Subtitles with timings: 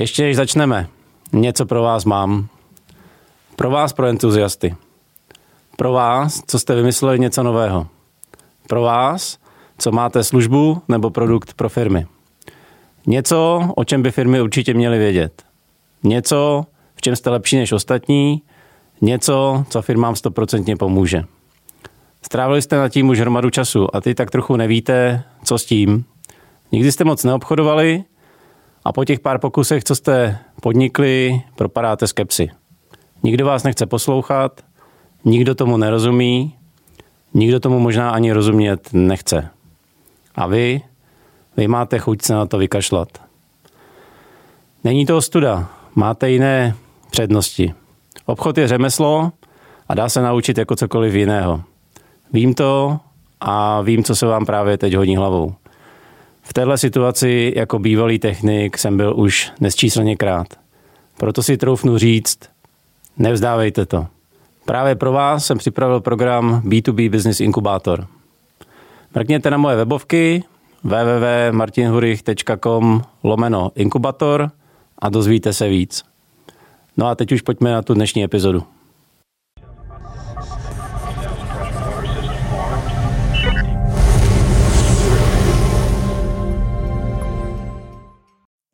[0.00, 0.88] Ještě než začneme,
[1.32, 2.48] něco pro vás mám.
[3.56, 4.76] Pro vás, pro entuziasty.
[5.76, 7.86] Pro vás, co jste vymysleli něco nového.
[8.68, 9.38] Pro vás,
[9.78, 12.06] co máte službu nebo produkt pro firmy.
[13.06, 15.42] Něco, o čem by firmy určitě měly vědět.
[16.02, 18.42] Něco, v čem jste lepší než ostatní.
[19.00, 21.24] Něco, co firmám stoprocentně pomůže.
[22.22, 26.04] Strávili jste nad tím už hromadu času a ty tak trochu nevíte, co s tím.
[26.72, 28.04] Nikdy jste moc neobchodovali
[28.84, 32.50] a po těch pár pokusech, co jste podnikli, propadáte skepsy.
[33.22, 34.60] Nikdo vás nechce poslouchat,
[35.24, 36.54] nikdo tomu nerozumí,
[37.34, 39.48] nikdo tomu možná ani rozumět nechce.
[40.34, 40.82] A vy,
[41.56, 43.08] vy máte chuť se na to vykašlat.
[44.84, 46.74] Není to ostuda, máte jiné
[47.10, 47.74] přednosti.
[48.26, 49.32] Obchod je řemeslo
[49.88, 51.62] a dá se naučit jako cokoliv jiného.
[52.32, 53.00] Vím to
[53.40, 55.54] a vím, co se vám právě teď hodí hlavou.
[56.50, 60.46] V téhle situaci jako bývalý technik jsem byl už nesčíslně krát.
[61.18, 62.38] Proto si troufnu říct,
[63.18, 64.06] nevzdávejte to.
[64.64, 68.06] Právě pro vás jsem připravil program B2B Business Inkubator.
[69.14, 70.44] Mrkněte na moje webovky
[70.84, 74.50] www.martinhurich.com lomeno inkubator
[74.98, 76.04] a dozvíte se víc.
[76.96, 78.64] No a teď už pojďme na tu dnešní epizodu.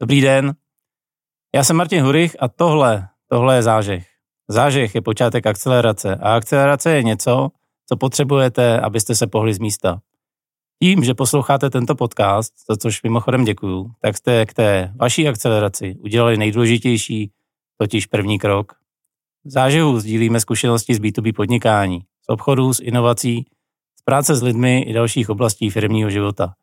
[0.00, 0.54] Dobrý den,
[1.54, 4.06] já jsem Martin Hurich a tohle, tohle je zážeh.
[4.48, 7.48] Zážeh je počátek akcelerace a akcelerace je něco,
[7.88, 10.00] co potřebujete, abyste se pohli z místa.
[10.82, 15.96] Tím, že posloucháte tento podcast, za což mimochodem děkuju, tak jste k té vaší akceleraci
[16.00, 17.32] udělali nejdůležitější,
[17.78, 18.72] totiž první krok.
[19.44, 23.46] V zážehu sdílíme zkušenosti z B2B podnikání, z obchodu, z inovací,
[24.00, 26.54] z práce s lidmi i dalších oblastí firmního života.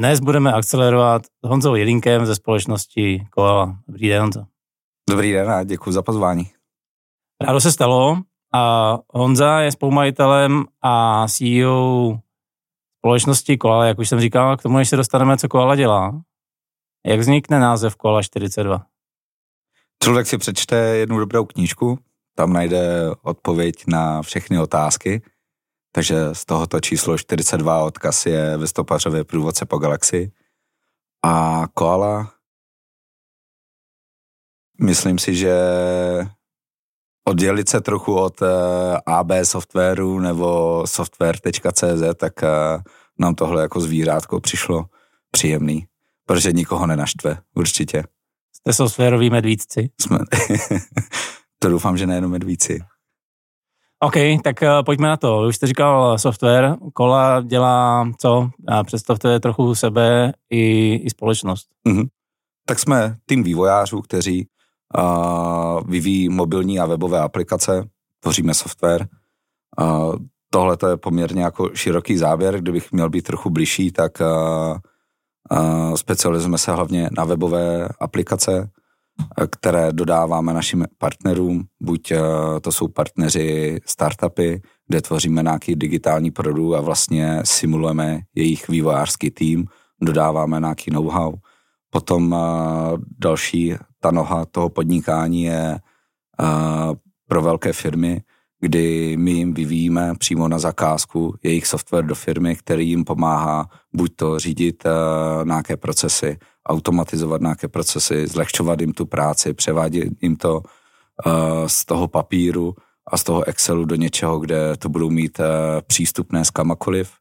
[0.00, 3.78] Dnes budeme akcelerovat s Honzou Jelinkem ze společnosti Koala.
[3.88, 4.44] Dobrý den, Honzo.
[5.10, 6.50] Dobrý den a děkuji za pozvání.
[7.40, 8.16] Rádo se stalo
[8.54, 12.18] a Honza je spolumajitelem a CEO
[12.98, 16.22] společnosti Koala, jak už jsem říkal, k tomu, než se dostaneme, co Koala dělá.
[17.06, 18.86] Jak vznikne název Koala 42?
[20.04, 21.98] Člověk si přečte jednu dobrou knížku,
[22.36, 25.22] tam najde odpověď na všechny otázky,
[25.92, 30.32] takže z tohoto číslo 42 odkaz je ve stopařově průvodce po galaxii.
[31.24, 32.32] A Koala,
[34.80, 35.56] myslím si, že
[37.28, 38.46] oddělit se trochu od eh,
[39.06, 42.82] AB softwaru nebo software.cz, tak uh,
[43.18, 44.84] nám tohle jako zvířátko přišlo
[45.30, 45.86] příjemný,
[46.26, 48.04] protože nikoho nenaštve, určitě.
[48.56, 49.90] Jste softwaroví medvídci?
[50.00, 50.18] Jsme.
[51.58, 52.80] to doufám, že nejenom medvíci.
[54.02, 55.46] OK, tak uh, pojďme na to.
[55.48, 58.50] Už jste říkal software, kola dělá co?
[58.68, 61.68] A představte trochu sebe i, i společnost.
[61.88, 62.06] Mm-hmm.
[62.66, 64.48] Tak jsme tým vývojářů, kteří
[64.98, 67.88] uh, vyvíjí mobilní a webové aplikace,
[68.20, 69.08] tvoříme software.
[69.80, 70.14] Uh,
[70.52, 74.76] Tohle to je poměrně jako široký závěr, kdybych měl být trochu bližší, tak uh,
[75.58, 78.70] uh, specializujeme se hlavně na webové aplikace,
[79.50, 82.12] které dodáváme našim partnerům, buď
[82.60, 89.64] to jsou partneři startupy, kde tvoříme nějaký digitální produkt a vlastně simulujeme jejich vývojářský tým,
[90.02, 91.34] dodáváme nějaký know-how.
[91.90, 92.36] Potom
[93.18, 95.78] další ta noha toho podnikání je
[97.28, 98.22] pro velké firmy,
[98.60, 104.12] kdy my jim vyvíjíme přímo na zakázku jejich software do firmy, který jim pomáhá buď
[104.16, 104.84] to řídit
[105.44, 111.32] nějaké procesy, automatizovat nějaké procesy, zlehčovat jim tu práci, převádět jim to uh,
[111.66, 112.74] z toho papíru
[113.12, 115.46] a z toho Excelu do něčeho, kde to budou mít uh,
[115.86, 117.12] přístupné s kamakoliv.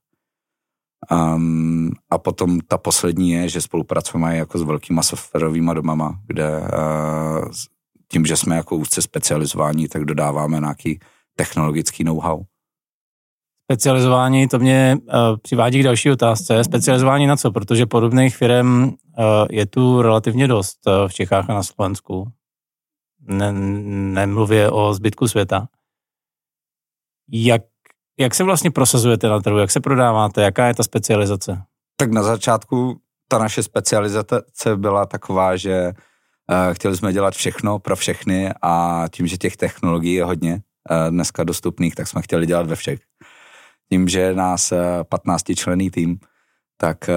[1.12, 6.66] Um, a potom ta poslední je, že spolupracujeme jako s velkýma softwarovými domama, kde uh,
[8.12, 11.00] tím, že jsme jako úzce specializovaní, tak dodáváme nějaký
[11.36, 12.44] technologický know-how.
[13.72, 16.64] Specializování, to mě uh, přivádí k další otázce.
[16.64, 17.52] Specializování na co?
[17.52, 18.92] Protože podobných firm
[19.50, 22.32] je tu relativně dost uh, v Čechách a na Slovensku.
[23.22, 23.52] Ne,
[24.14, 25.68] nemluvě o zbytku světa.
[27.32, 27.62] Jak,
[28.20, 29.58] jak se vlastně prosazujete na trhu?
[29.58, 30.42] Jak se prodáváte?
[30.42, 31.64] Jaká je ta specializace?
[31.96, 37.96] Tak na začátku ta naše specializace byla taková, že uh, chtěli jsme dělat všechno pro
[37.96, 40.62] všechny a tím, že těch technologií je hodně,
[40.92, 43.00] Eh, dneska dostupných, tak jsme chtěli dělat ve všech.
[43.90, 44.74] Tím, že nás
[45.10, 46.20] 15 eh, člený tým,
[46.82, 47.16] tak eh,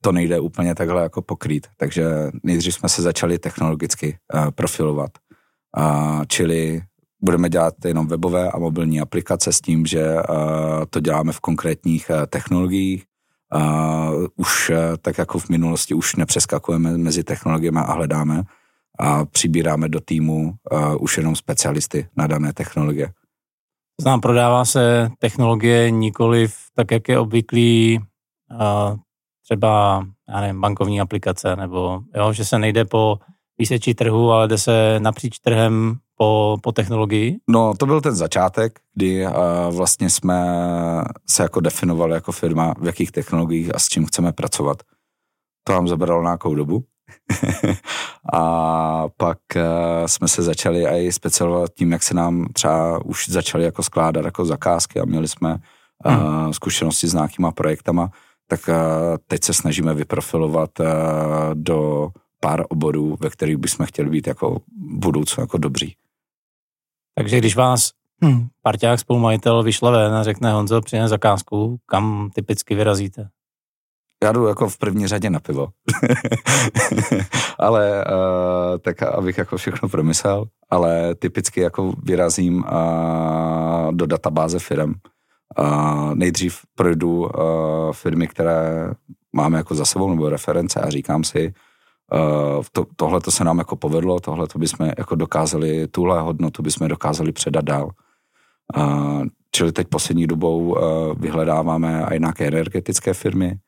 [0.00, 1.66] to nejde úplně takhle jako pokrýt.
[1.76, 2.04] Takže
[2.42, 4.18] nejdřív jsme se začali technologicky
[4.54, 5.10] profilovat.
[6.28, 6.82] Čili
[7.20, 10.16] budeme dělat jenom webové a mobilní aplikace s tím, že
[10.90, 13.04] to děláme v konkrétních technologiích.
[14.36, 14.72] Už
[15.02, 18.42] tak jako v minulosti už nepřeskakujeme mezi technologiemi a hledáme
[18.98, 20.54] a přibíráme do týmu
[21.00, 23.12] už jenom specialisty na dané technologie.
[24.00, 28.00] Znám, prodává se technologie nikoli tak, jak je obvyklý
[28.50, 28.96] uh,
[29.44, 33.18] třeba, já nevím, bankovní aplikace, nebo jo, že se nejde po
[33.58, 37.36] výseči trhu, ale jde se napříč trhem po, po technologii?
[37.48, 39.32] No, to byl ten začátek, kdy uh,
[39.70, 40.44] vlastně jsme
[41.28, 44.82] se jako definovali jako firma, v jakých technologiích a s čím chceme pracovat.
[45.64, 46.84] To nám zabralo nějakou dobu.
[48.32, 49.62] a pak uh,
[50.06, 54.44] jsme se začali i specializovat tím, jak se nám třeba už začaly jako skládat jako
[54.44, 55.58] zakázky a měli jsme
[56.04, 56.52] uh, hmm.
[56.52, 58.10] zkušenosti s nějakýma projektama,
[58.46, 58.74] tak uh,
[59.26, 60.86] teď se snažíme vyprofilovat uh,
[61.54, 62.08] do
[62.40, 65.96] pár oborů, ve kterých bychom chtěli být jako budoucnu jako dobří.
[67.14, 67.90] Takže když vás
[68.24, 73.28] hm, parťák spolumajitel vyšle ven a řekne Honzo, přines zakázku, kam typicky vyrazíte?
[74.24, 75.68] Já jdu jako v první řadě na pivo.
[77.58, 84.92] ale uh, tak abych jako všechno promyslel, ale typicky jako vyrazím uh, do databáze firm.
[85.58, 87.28] Uh, nejdřív projdu uh,
[87.92, 88.90] firmy, které
[89.32, 91.54] máme jako za sebou nebo reference a říkám si,
[92.12, 96.62] uh, to, tohle to se nám jako povedlo, tohle to bychom jako dokázali, tuhle hodnotu
[96.62, 97.90] bychom dokázali předat dál.
[98.76, 100.78] Uh, čili teď poslední dobou uh,
[101.18, 103.58] vyhledáváme i nějaké energetické firmy,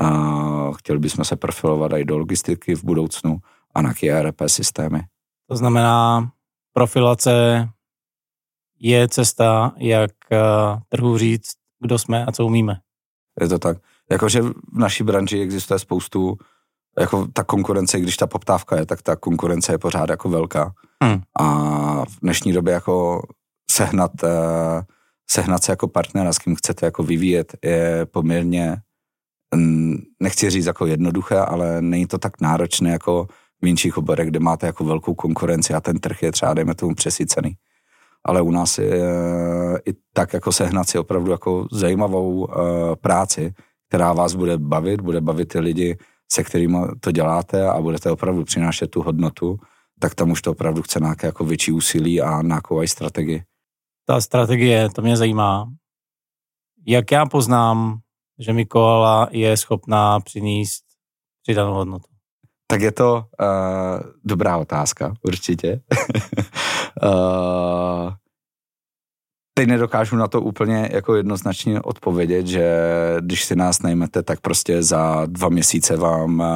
[0.00, 3.38] uh, chtěli bychom se profilovat i do logistiky v budoucnu
[3.74, 5.00] a nějaké ERP systémy.
[5.48, 6.30] To znamená,
[6.72, 7.68] profilace
[8.82, 12.80] je cesta, jak uh, trhu říct, kdo jsme a co umíme.
[13.40, 13.78] Je to tak.
[14.10, 16.36] Jakože v naší branži existuje spoustu
[16.98, 20.72] jako ta konkurence, když ta poptávka je, tak ta konkurence je pořád jako velká.
[21.02, 21.20] Hmm.
[21.40, 21.46] A
[22.04, 23.22] v dnešní době jako
[23.70, 24.30] sehnat, uh,
[25.30, 28.76] sehnat se jako partnera, s kým chcete jako vyvíjet, je poměrně,
[30.20, 33.28] nechci říct jako jednoduché, ale není to tak náročné jako
[33.62, 36.94] v jinších oborech, kde máte jako velkou konkurenci a ten trh je třeba, dejme tomu,
[36.94, 37.56] přesycený.
[38.24, 42.54] Ale u nás je uh, i tak jako sehnat si opravdu jako zajímavou uh,
[43.00, 43.54] práci,
[43.88, 45.98] která vás bude bavit, bude bavit ty lidi,
[46.32, 49.58] se kterými to děláte a budete opravdu přinášet tu hodnotu,
[50.00, 53.42] tak tam už to opravdu chce nějaké jako větší úsilí a nějakou aj strategii.
[54.06, 55.68] Ta strategie, to mě zajímá.
[56.86, 57.98] Jak já poznám,
[58.38, 60.84] že mi koala je schopná přinést
[61.42, 62.11] přidanou hodnotu?
[62.72, 65.80] Tak je to uh, dobrá otázka, určitě.
[67.02, 68.10] uh,
[69.54, 72.86] teď nedokážu na to úplně jako jednoznačně odpovědět, že
[73.20, 76.46] když si nás najmete, tak prostě za dva měsíce vám eh,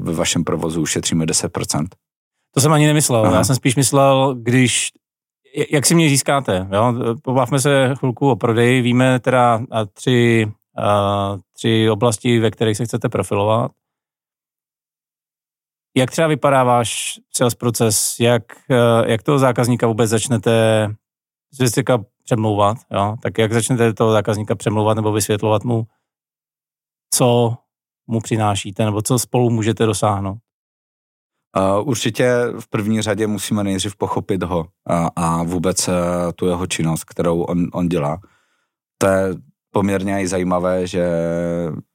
[0.00, 1.86] ve vašem provozu ušetříme 10%.
[2.54, 3.26] To jsem ani nemyslel.
[3.26, 3.36] Aha.
[3.36, 4.88] Já jsem spíš myslel, když
[5.72, 6.68] jak si mě získáte.
[6.72, 6.94] Jo?
[7.22, 8.82] Pobavme se chvilku o prodeji.
[8.82, 9.60] Víme teda
[9.92, 10.46] tři,
[11.56, 13.70] tři oblasti, ve kterých se chcete profilovat.
[15.96, 18.16] Jak třeba vypadá váš sales proces?
[18.20, 20.88] Jak, eh, jak toho zákazníka vůbec začnete
[21.52, 21.82] jste
[22.24, 23.16] přemlouvat, jo?
[23.22, 25.86] tak jak začnete toho zákazníka přemlouvat nebo vysvětlovat mu,
[27.14, 27.54] co
[28.06, 30.38] mu přinášíte nebo co spolu můžete dosáhnout?
[31.56, 35.94] Uh, určitě v první řadě musíme nejdřív pochopit ho a, a vůbec uh,
[36.36, 38.18] tu jeho činnost, kterou on, on dělá.
[38.98, 39.34] To je
[39.70, 41.08] poměrně i zajímavé, že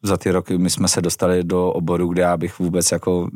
[0.03, 3.29] za ty roky my jsme se dostali do oboru, kde já bych vůbec jako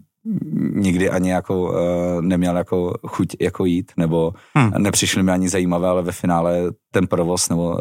[0.73, 4.71] nikdy ani jako uh, neměl jako chuť jako jít, nebo hmm.
[4.77, 6.57] nepřišly mi ani zajímavé, ale ve finále
[6.91, 7.77] ten provoz nebo uh,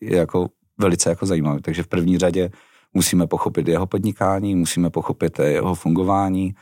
[0.00, 1.62] je jako velice jako zajímavý.
[1.62, 2.50] Takže v první řadě
[2.94, 6.54] musíme pochopit jeho podnikání, musíme pochopit jeho fungování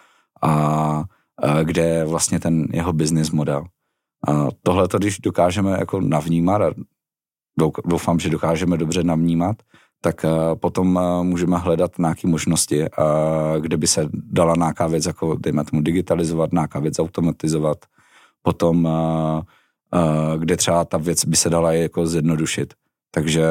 [0.43, 3.65] a uh, kde je vlastně ten jeho business model.
[4.29, 6.71] A tohle to, když dokážeme jako navnímat a
[7.87, 9.57] doufám, že dokážeme dobře navnímat,
[10.05, 12.89] tak eh, potom eh, můžeme hledat nějaké možnosti, eh,
[13.61, 17.79] kde by se dala nějaká věc, jako dejme tomu digitalizovat, nějaká věc automatizovat,
[18.43, 18.89] potom
[20.39, 22.75] kde třeba ta věc by se dala jako zjednodušit.
[23.11, 23.45] Takže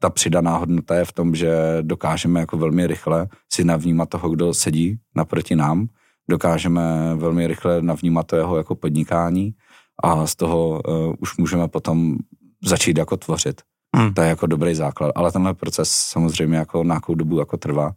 [0.00, 4.54] ta přidaná hodnota je v tom, že dokážeme jako velmi rychle si navnímat toho, kdo
[4.54, 5.86] sedí naproti nám,
[6.30, 9.54] dokážeme velmi rychle navnímat to jeho jako podnikání
[10.02, 10.82] a z toho
[11.18, 12.16] už můžeme potom
[12.64, 13.67] začít jako tvořit.
[13.96, 14.14] Hmm.
[14.14, 17.92] To je jako dobrý základ, ale tenhle proces samozřejmě jako nějakou dobu jako trvá.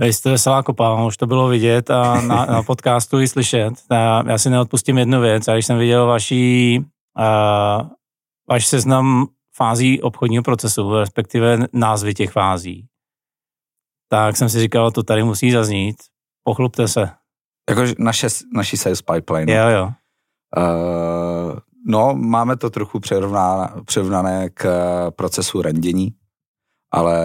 [0.00, 3.74] Vy jste veselá kopa, už to bylo vidět a na, na podcastu i slyšet.
[3.90, 6.78] Já, já si neodpustím jednu věc, a když jsem viděl vaší,
[7.18, 7.88] uh,
[8.50, 12.86] váš seznam fází obchodního procesu, respektive názvy těch fází,
[14.08, 15.96] tak jsem si říkal, to tady musí zaznít.
[16.44, 17.10] Pochlupte se.
[17.68, 19.52] Jako naše, naši sales pipeline.
[19.52, 19.92] Jo, jo.
[20.56, 21.58] Uh,
[21.90, 24.64] No, máme to trochu přerovnané, k
[25.10, 26.12] procesu rendění,
[26.92, 27.18] ale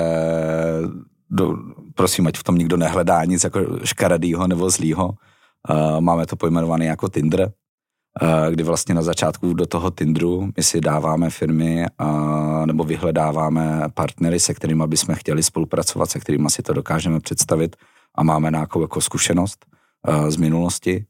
[1.30, 1.58] do,
[1.96, 5.10] prosím, ať v tom nikdo nehledá nic jako škaredýho nebo zlýho.
[5.70, 10.64] Uh, máme to pojmenované jako Tinder, uh, kdy vlastně na začátku do toho Tinderu my
[10.64, 16.62] si dáváme firmy uh, nebo vyhledáváme partnery, se kterými bychom chtěli spolupracovat, se kterými si
[16.62, 17.76] to dokážeme představit
[18.16, 19.66] a máme nějakou jako zkušenost
[20.28, 21.06] z minulosti.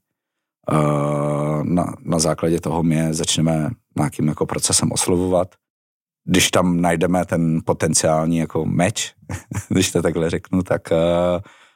[0.71, 5.55] Uh, na, na základě toho my začneme nějakým jako procesem oslovovat.
[6.25, 9.13] Když tam najdeme ten potenciální jako meč,
[9.69, 10.97] když to takhle řeknu, tak uh,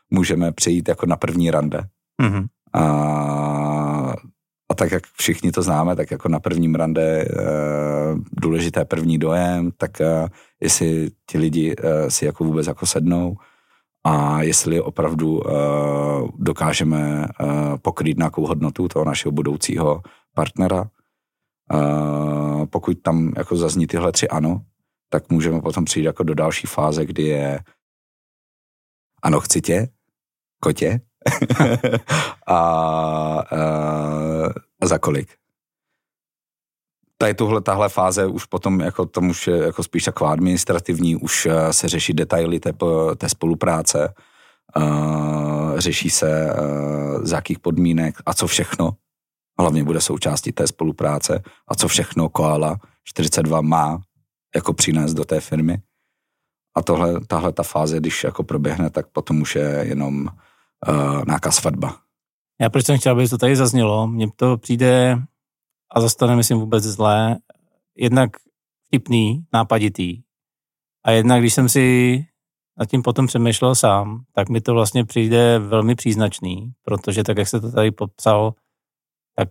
[0.10, 1.84] můžeme přejít jako na první rande.
[2.22, 2.46] Mm-hmm.
[2.74, 2.84] A,
[4.70, 9.72] a tak, jak všichni to známe, tak jako na prvním rande uh, důležité první dojem,
[9.78, 10.28] tak uh,
[10.62, 13.38] jestli ti lidi uh, si jako vůbec jako sednou
[14.04, 20.02] a jestli opravdu uh, dokážeme uh, pokrýt nějakou hodnotu toho našeho budoucího
[20.36, 20.90] partnera.
[21.74, 24.62] Uh, pokud tam jako zazní tyhle tři ano,
[25.10, 27.60] tak můžeme potom přijít jako do další fáze, kdy je
[29.24, 29.88] ano, chci tě,
[30.60, 31.02] kotě
[32.48, 33.40] a, a,
[34.82, 35.38] a za kolik.
[37.18, 41.48] Tady tuhle, tahle fáze už potom, jako tom už je jako spíš jako administrativní, už
[41.72, 42.74] se řeší detaily té,
[43.18, 44.14] té spolupráce,
[44.78, 48.92] uh, řeší se uh, z jakých podmínek a co všechno
[49.60, 54.02] hlavně bude součástí té spolupráce a co všechno Koala 42 má
[54.56, 55.78] jako přinést do té firmy.
[56.76, 60.28] A tohle, tahle ta fáze, když jako proběhne, tak potom už je jenom
[60.88, 61.98] uh, nějaká svatba.
[62.62, 65.18] Já proč jsem chtěl, aby to tady zaznělo, mně to přijde,
[65.92, 67.38] a zase to nemyslím vůbec zlé,
[67.98, 68.30] jednak
[68.88, 70.22] vtipný, nápaditý.
[71.06, 72.26] A jednak, když jsem si
[72.80, 77.48] nad tím potom přemýšlel sám, tak mi to vlastně přijde velmi příznačný, protože tak, jak
[77.48, 78.54] se to tady popsal,
[79.36, 79.50] tak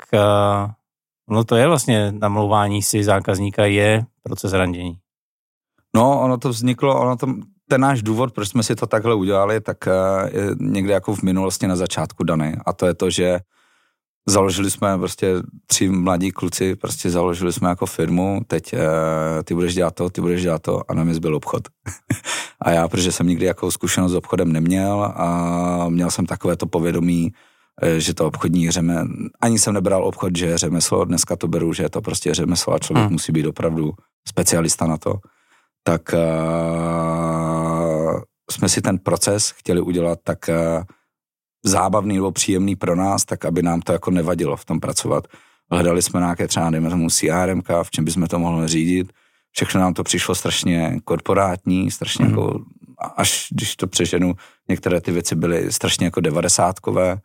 [1.31, 4.99] no to je vlastně namlouvání si zákazníka, je proces randění.
[5.97, 7.27] No, ono to vzniklo, ono to,
[7.69, 11.23] ten náš důvod, proč jsme si to takhle udělali, tak uh, je někde jako v
[11.23, 12.53] minulosti na začátku daný.
[12.67, 13.41] A to je to, že
[14.29, 15.35] založili jsme prostě
[15.67, 18.81] tři mladí kluci, prostě založili jsme jako firmu, teď uh,
[19.45, 21.69] ty budeš dělat to, ty budeš dělat to a na mě zbyl obchod.
[22.63, 26.67] a já, protože jsem nikdy jako zkušenost s obchodem neměl a měl jsem takové to
[26.67, 27.33] povědomí,
[27.83, 29.09] Eh, že to obchodní řemeslo,
[29.41, 32.75] ani jsem nebral obchod, že je řemeslo, dneska to beru, že je to prostě řemeslo
[32.75, 33.13] a člověk hmm.
[33.13, 33.93] musí být opravdu
[34.29, 35.15] specialista na to,
[35.85, 36.21] tak uh,
[38.51, 40.83] jsme si ten proces chtěli udělat tak uh,
[41.65, 45.27] zábavný nebo příjemný pro nás, tak aby nám to jako nevadilo v tom pracovat.
[45.71, 49.13] Hledali jsme nějaké třeba, dejme tomu CRM, v čem bychom to mohli řídit.
[49.53, 52.35] Všechno nám to přišlo strašně korporátní, strašně hmm.
[52.35, 52.61] jako,
[53.17, 54.35] až když to přeženu,
[54.69, 57.19] některé ty věci byly strašně jako devadesátkové,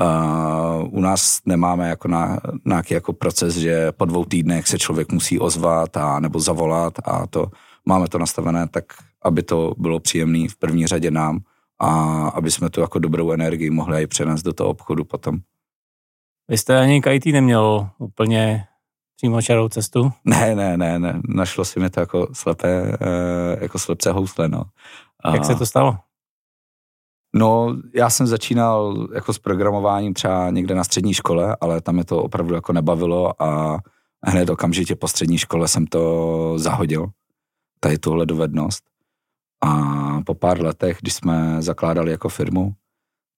[0.00, 5.12] Uh, u nás nemáme jako na, nějaký jako proces, že po dvou týdnech se člověk
[5.12, 7.46] musí ozvat a nebo zavolat a to
[7.86, 8.84] máme to nastavené tak,
[9.22, 11.40] aby to bylo příjemné v první řadě nám
[11.78, 11.88] a
[12.28, 15.38] aby jsme tu jako dobrou energii mohli i přenést do toho obchodu potom.
[16.48, 18.64] Vy jste ani k IT neměl úplně
[19.16, 20.12] přímo čarou cestu?
[20.24, 21.20] Ne, ne, ne, ne.
[21.28, 24.62] Našlo si mi to jako slepé, eh, jako slepce housle, no.
[25.34, 25.98] Jak se to stalo?
[27.34, 32.04] No, já jsem začínal jako s programováním třeba někde na střední škole, ale tam je
[32.04, 33.78] to opravdu jako nebavilo a
[34.22, 37.06] hned okamžitě po střední škole jsem to zahodil,
[37.80, 38.84] tady tuhle dovednost.
[39.64, 42.74] A po pár letech, když jsme zakládali jako firmu,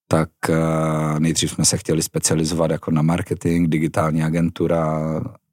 [0.09, 4.99] tak uh, nejdřív jsme se chtěli specializovat jako na marketing, digitální agentura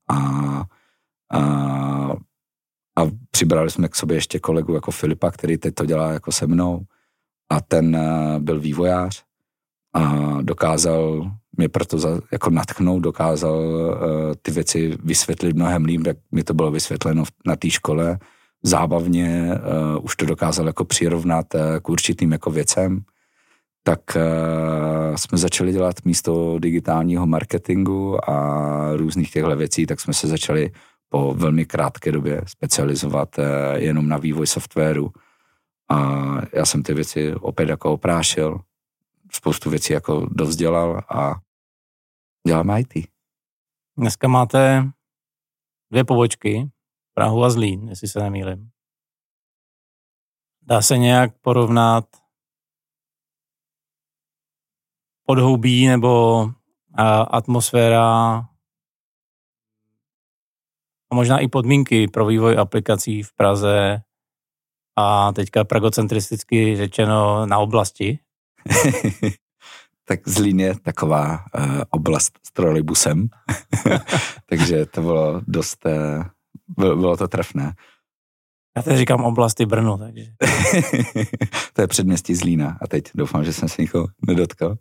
[0.08, 0.18] a,
[1.34, 1.40] a,
[2.98, 6.48] a přibrali jsme k sobě ještě kolegu jako Filipa, který teď to dělá jako se
[6.48, 6.82] mnou.
[7.50, 9.24] A ten eh, byl vývojář
[9.96, 13.96] a dokázal mě proto za, jako natchnout, dokázal uh,
[14.42, 18.20] ty věci vysvětlit mnohem líp, jak mi to bylo vysvětleno na té škole,
[18.66, 19.52] zábavně,
[19.98, 23.04] uh, už to dokázal jako přirovnat uh, k určitým jako věcem,
[23.84, 30.28] tak uh, jsme začali dělat místo digitálního marketingu a různých těchto věcí, tak jsme se
[30.28, 30.72] začali
[31.10, 33.46] po velmi krátké době specializovat uh,
[33.76, 35.12] jenom na vývoj softwaru
[35.92, 35.98] a
[36.54, 38.60] já jsem ty věci opět jako oprášil,
[39.32, 41.36] spoustu věcí jako dovzdělal a
[42.48, 43.08] děláme IT.
[43.98, 44.90] Dneska máte
[45.92, 46.70] dvě pobočky,
[47.16, 48.70] Prahu a Zlín, jestli se nemýlim.
[50.62, 52.06] Dá se nějak porovnat
[55.26, 56.46] podhoubí nebo
[57.32, 58.36] atmosféra
[61.12, 64.02] a možná i podmínky pro vývoj aplikací v Praze
[64.96, 68.20] a teďka pragocentristicky řečeno na oblasti?
[70.06, 73.30] tak Zlín je taková uh, oblast s trolejbusem,
[74.46, 76.24] takže to bylo dost, uh,
[76.68, 77.74] bylo, to trefné.
[78.78, 80.26] Já teď říkám oblasti Brno, takže.
[81.74, 84.76] to je předměstí Zlína a teď doufám, že jsem se nikoho nedotkal.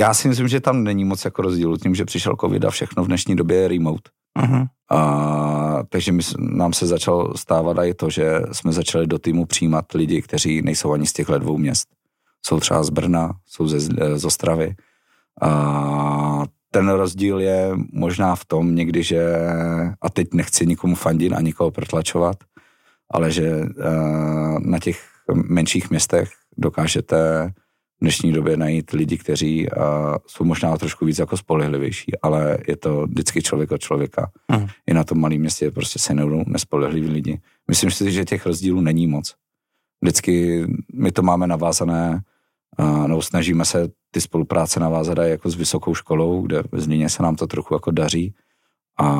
[0.00, 3.04] Já si myslím, že tam není moc jako rozdíl tím, že přišel covid a všechno
[3.04, 4.10] v dnešní době je remote.
[4.38, 4.66] Uh-huh.
[4.90, 9.92] A, takže my, nám se začalo stávat i to, že jsme začali do týmu přijímat
[9.92, 11.88] lidi, kteří nejsou ani z těchto dvou měst.
[12.46, 13.80] Jsou třeba z Brna, jsou ze,
[14.18, 14.74] z Ostravy.
[15.42, 16.44] A
[16.74, 19.22] ten rozdíl je možná v tom někdy, že,
[20.00, 22.36] a teď nechci nikomu fandit a nikoho protlačovat,
[23.10, 27.52] ale že uh, na těch menších městech dokážete
[27.96, 29.76] v dnešní době najít lidi, kteří uh,
[30.26, 34.30] jsou možná trošku víc jako spolehlivější, ale je to vždycky člověk od člověka.
[34.50, 34.66] Mm.
[34.86, 37.40] I na tom malém městě prostě se nejdou nespolehliví lidi.
[37.68, 39.34] Myslím si, že těch rozdílů není moc.
[40.02, 40.64] Vždycky
[40.94, 42.20] my to máme navázané,
[42.78, 47.22] uh, nebo snažíme se ty spolupráce navázat jako s vysokou školou, kde v Zlíně se
[47.22, 48.34] nám to trochu jako daří.
[48.98, 49.10] A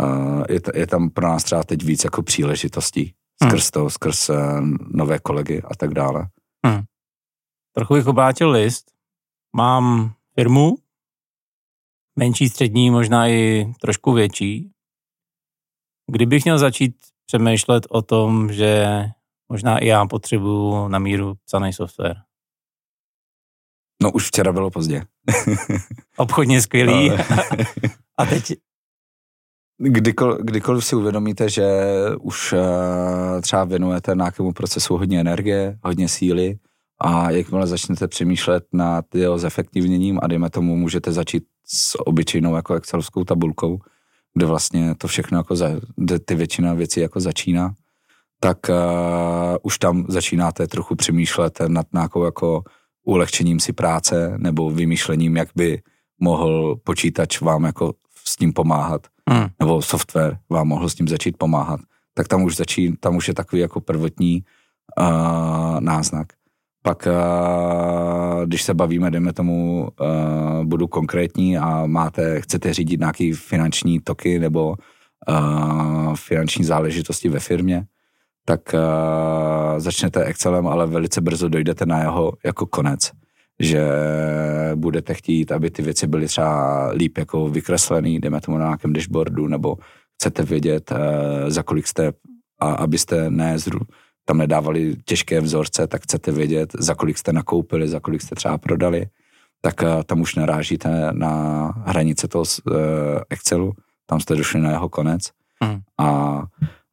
[0.00, 4.36] uh, je, je tam pro nás třeba teď víc jako příležitostí skrz to, skrz uh,
[4.90, 6.28] nové kolegy a tak dále.
[6.66, 6.82] Hmm.
[7.74, 8.92] Trochu bych obrátil list.
[9.56, 10.76] Mám firmu,
[12.18, 14.70] menší, střední, možná i trošku větší.
[16.10, 18.86] Kdybych měl začít přemýšlet o tom, že
[19.48, 22.16] možná i já potřebuju na míru psaný software.
[24.02, 25.02] No už včera bylo pozdě.
[26.16, 27.10] Obchodně skvělý.
[28.18, 28.52] A teď
[29.84, 31.66] Kdykoliv, kdykoliv si uvědomíte, že
[32.20, 32.60] už uh,
[33.40, 36.58] třeba věnujete nějakému procesu hodně energie, hodně síly
[37.00, 42.74] a jakmile začnete přemýšlet nad jeho zefektivněním a dejme tomu, můžete začít s obyčejnou jako
[42.74, 43.78] excelovskou tabulkou,
[44.34, 45.68] kde vlastně to všechno jako za,
[46.24, 47.74] ty většina věcí jako začíná,
[48.40, 52.62] tak uh, už tam začínáte trochu přemýšlet nad nějakou jako
[53.04, 55.82] ulehčením si práce nebo vymýšlením, jak by
[56.20, 57.94] mohl počítač vám jako
[58.24, 59.46] s tím pomáhat hmm.
[59.60, 61.80] nebo software vám mohl s tím začít pomáhat,
[62.14, 64.44] tak tam už začí, tam už je takový jako prvotní
[64.98, 66.26] uh, náznak.
[66.82, 73.32] Pak, uh, když se bavíme, dejme tomu, uh, budu konkrétní a máte, chcete řídit nějaký
[73.32, 74.74] finanční toky nebo
[75.28, 77.86] uh, finanční záležitosti ve firmě,
[78.44, 83.10] tak uh, začnete Excelem, ale velice brzo dojdete na jeho jako konec
[83.62, 83.88] že
[84.74, 89.46] budete chtít, aby ty věci byly třeba líp jako vykreslený, jdeme tomu na nějakém dashboardu,
[89.48, 89.76] nebo
[90.14, 92.12] chcete vědět, eh, za kolik jste,
[92.60, 93.80] a abyste ne zru,
[94.24, 98.58] tam nedávali těžké vzorce, tak chcete vědět, za kolik jste nakoupili, za kolik jste třeba
[98.58, 99.06] prodali,
[99.60, 102.74] tak eh, tam už narážíte na hranice toho eh,
[103.30, 103.72] Excelu,
[104.06, 105.22] tam jste došli na jeho konec
[105.62, 105.80] hmm.
[105.98, 106.42] a,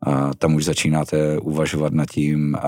[0.03, 2.59] a tam už začínáte uvažovat nad tím a,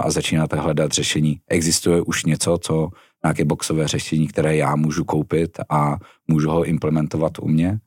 [0.00, 1.40] a začínáte hledat řešení.
[1.48, 2.88] Existuje už něco, co
[3.24, 5.96] nějaké boxové řešení, které já můžu koupit a
[6.28, 7.78] můžu ho implementovat u mě,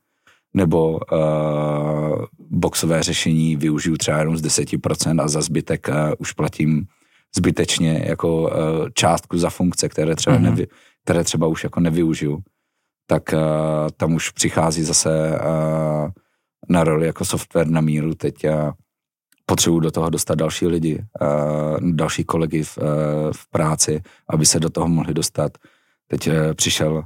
[0.54, 6.86] nebo uh, boxové řešení využiju třeba jenom z 10% a za zbytek uh, už platím
[7.36, 8.48] zbytečně jako uh,
[8.94, 10.42] částku za funkce, které třeba, mm-hmm.
[10.42, 10.66] nevy,
[11.04, 12.38] které třeba už jako nevyužiju,
[13.06, 13.40] tak uh,
[13.96, 16.10] tam už přichází zase uh,
[16.68, 18.14] na roli jako software na míru.
[18.14, 18.70] Teď uh,
[19.50, 22.84] potřebuji do toho dostat další lidi, uh, další kolegy v, uh,
[23.32, 25.58] v práci, aby se do toho mohli dostat.
[26.06, 27.02] Teď uh, přišel,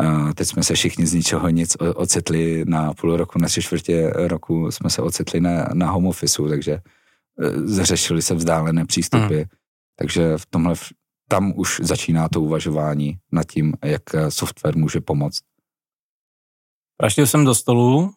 [0.00, 4.10] uh, teď jsme se všichni z ničeho nic ocitli na půl roku, na tři čtvrtě
[4.10, 9.36] roku jsme se ocitli na, na home officeu, takže uh, zřešili se vzdálené přístupy.
[9.36, 9.44] Hmm.
[9.98, 10.74] Takže v tomhle,
[11.28, 15.40] tam už začíná to uvažování nad tím, jak software může pomoct.
[16.96, 18.12] Praštil jsem do stolu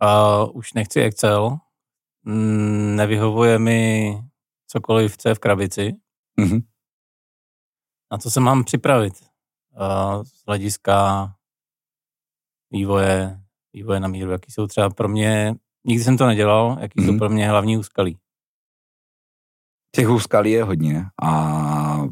[0.00, 1.58] a už nechci Excel,
[2.28, 4.12] Mm, nevyhovuje mi
[4.66, 5.94] cokoliv, co je v krabici.
[6.40, 6.62] Mm-hmm.
[8.12, 9.14] Na co se mám připravit?
[9.80, 11.28] Uh, z hlediska
[12.70, 13.40] vývoje,
[13.72, 17.04] vývoje na míru, jaký jsou třeba pro mě, nikdy jsem to nedělal, jaký mm-hmm.
[17.04, 17.18] jsou mhm.
[17.18, 18.18] pro mě hlavní úskalí.
[19.94, 22.08] Těch úskalí je hodně a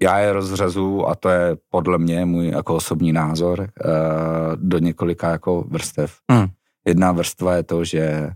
[0.00, 5.30] já je rozřazu, a to je podle mě můj jako osobní názor, uh, do několika
[5.30, 6.18] jako vrstev.
[6.32, 6.46] Mm.
[6.86, 8.30] Jedna vrstva je to, že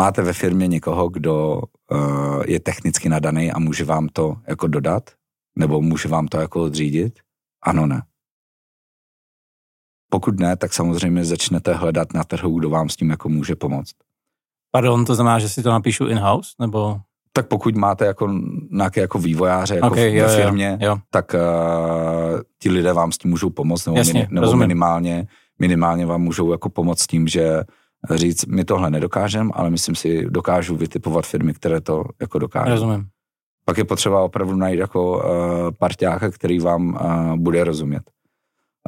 [0.00, 1.60] máte ve firmě někoho, kdo
[1.92, 5.10] uh, je technicky nadaný a může vám to jako dodat?
[5.58, 7.18] Nebo může vám to jako odřídit?
[7.62, 8.02] Ano, ne.
[10.10, 13.94] Pokud ne, tak samozřejmě začnete hledat na trhu, kdo vám s tím jako může pomoct.
[14.72, 17.00] Pardon, to znamená, že si to napíšu in-house, nebo?
[17.32, 18.32] Tak pokud máte jako
[18.70, 20.98] nějaké jako vývojáře jako okay, v, jo, ve firmě, jo, jo.
[21.10, 25.26] tak uh, ti lidé vám s tím můžou pomoct, nebo, Jasně, mini, nebo minimálně,
[25.58, 27.64] minimálně vám můžou jako pomoct s tím, že
[28.10, 32.70] říct, my tohle nedokážeme, ale myslím si, dokážu vytipovat firmy, které to jako dokážou.
[32.70, 33.06] Rozumím.
[33.64, 35.22] Pak je potřeba opravdu najít jako uh,
[35.78, 38.02] parťáka, který vám uh, bude rozumět.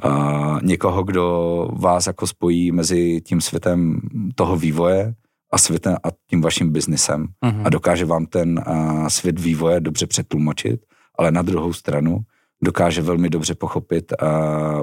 [0.04, 4.00] Uh, někoho, kdo vás jako spojí mezi tím světem
[4.34, 5.14] toho vývoje
[5.52, 7.62] a světem a tím vaším biznesem uh-huh.
[7.64, 10.80] a dokáže vám ten uh, svět vývoje dobře přetlumočit,
[11.18, 12.20] ale na druhou stranu
[12.62, 14.28] dokáže velmi dobře pochopit uh,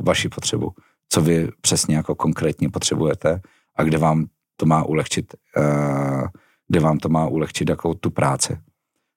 [0.04, 0.72] vaši potřebu,
[1.10, 3.42] co vy přesně jako konkrétně potřebujete
[3.80, 6.28] a kde vám to má ulehčit, uh,
[6.68, 8.58] kde vám to má ulehčit jako tu práci.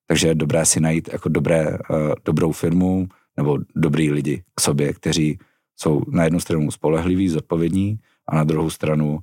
[0.07, 4.92] Takže je dobré si najít jako dobré, uh, dobrou firmu nebo dobrý lidi k sobě,
[4.92, 5.38] kteří
[5.77, 7.98] jsou na jednu stranu spolehliví, zodpovědní
[8.29, 9.18] a na druhou stranu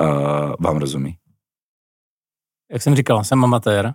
[0.00, 0.06] uh,
[0.60, 1.18] vám rozumí.
[2.72, 3.94] Jak jsem říkal, jsem amatér.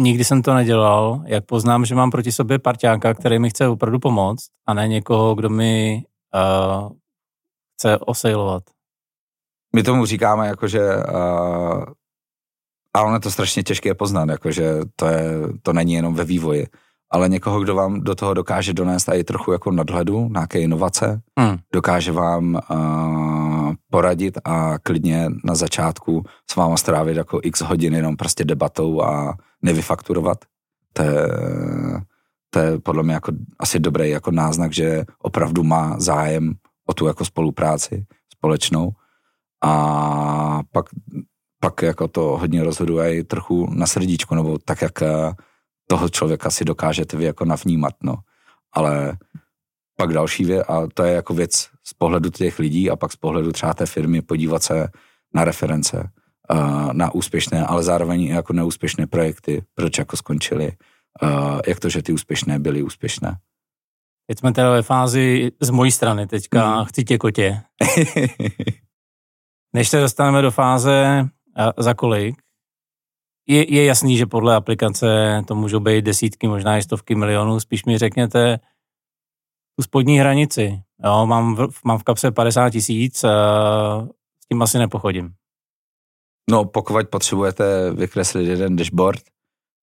[0.00, 1.22] Nikdy jsem to nedělal.
[1.26, 5.34] Jak poznám, že mám proti sobě parťáka, který mi chce opravdu pomoct a ne někoho,
[5.34, 6.02] kdo mi
[6.34, 6.90] uh,
[7.74, 8.75] chce osejlovat.
[9.74, 11.84] My tomu říkáme, jakože uh,
[12.94, 15.22] a ono je to strašně těžké poznat, jakože to, je,
[15.62, 16.66] to není jenom ve vývoji
[17.10, 21.58] ale někoho, kdo vám do toho dokáže donést i trochu jako nadhledu, nějaké inovace, hmm.
[21.72, 28.16] dokáže vám uh, poradit a klidně na začátku s váma strávit jako x hodin jenom
[28.16, 30.38] prostě debatou a nevyfakturovat.
[30.92, 31.28] To je,
[32.50, 36.54] to je podle mě jako asi dobrý jako náznak, že opravdu má zájem
[36.86, 38.90] o tu jako spolupráci společnou
[39.64, 40.86] a pak,
[41.60, 45.02] pak jako to hodně rozhoduje i trochu na srdíčku, nebo tak, jak
[45.88, 48.16] toho člověka si dokážete vy jako navnímat, no.
[48.72, 49.16] Ale
[49.96, 53.16] pak další věc, a to je jako věc z pohledu těch lidí a pak z
[53.16, 54.88] pohledu třeba té firmy podívat se
[55.34, 56.10] na reference,
[56.92, 60.72] na úspěšné, ale zároveň i jako neúspěšné projekty, proč jako skončily,
[61.66, 63.36] jak to, že ty úspěšné byly úspěšné.
[64.26, 66.84] Teď jsme teda ve fázi z mojí strany, teďka mm.
[66.84, 67.60] chci tě kotě.
[69.72, 71.24] Než se dostaneme do fáze
[71.78, 72.36] za kolik,
[73.48, 77.60] je, je jasný, že podle aplikace to můžou být desítky, možná i stovky milionů.
[77.60, 78.58] Spíš mi řekněte
[79.76, 80.82] tu spodní hranici.
[81.04, 83.18] Jo, mám, v, mám v kapse 50 tisíc,
[84.40, 85.34] s tím asi nepochodím.
[86.50, 89.22] No, pokud potřebujete vykreslit jeden dashboard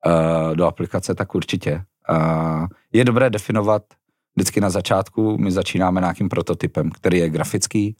[0.05, 1.83] uh, do aplikace, tak určitě.
[2.09, 3.83] Uh, je dobré definovat
[4.35, 7.97] vždycky na začátku, my začínáme nějakým prototypem, který je grafický,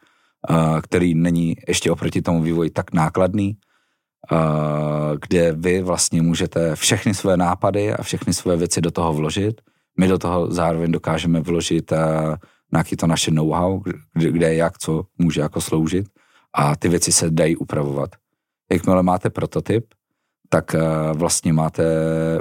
[0.82, 3.58] který není ještě oproti tomu vývoji tak nákladný,
[5.28, 9.62] kde vy vlastně můžete všechny své nápady a všechny své věci do toho vložit.
[10.00, 11.94] My do toho zároveň dokážeme vložit
[12.74, 13.82] nějaký to naše know-how,
[14.14, 16.06] kde, jak co může jako sloužit
[16.54, 18.10] a ty věci se dají upravovat.
[18.72, 19.86] Jakmile máte prototyp,
[20.50, 20.76] tak
[21.14, 21.84] vlastně máte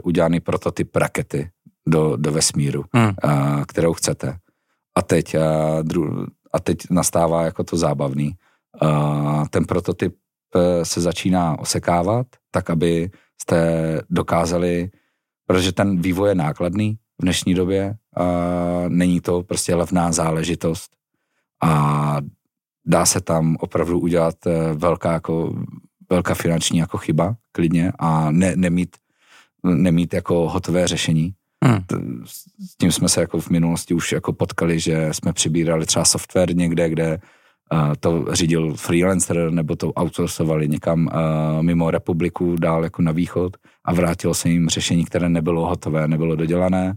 [0.04, 1.50] udělaný prototyp rakety
[1.88, 3.12] do, do vesmíru, hmm.
[3.68, 4.36] kterou chcete.
[4.94, 5.36] A teď,
[6.52, 8.34] a teď nastává jako to zábavný.
[9.50, 10.14] Ten prototyp
[10.54, 13.10] Eh, se začíná osekávat, tak aby
[13.42, 14.90] jste dokázali,
[15.46, 18.24] protože ten vývoj je nákladný v dnešní době, a
[18.88, 20.96] není to prostě levná záležitost
[21.62, 22.16] a
[22.86, 25.54] dá se tam opravdu udělat eh, velká, jako,
[26.10, 28.96] velká finanční jako chyba klidně a ne, nemít,
[29.64, 31.34] nemít jako hotové řešení.
[31.64, 31.80] Hmm.
[32.64, 36.56] S tím jsme se jako v minulosti už jako potkali, že jsme přibírali třeba software
[36.56, 37.18] někde, kde
[38.00, 41.08] to řídil freelancer nebo to outsourcovali někam
[41.60, 46.36] mimo republiku, dál jako na východ a vrátilo se jim řešení, které nebylo hotové, nebylo
[46.36, 46.94] dodělané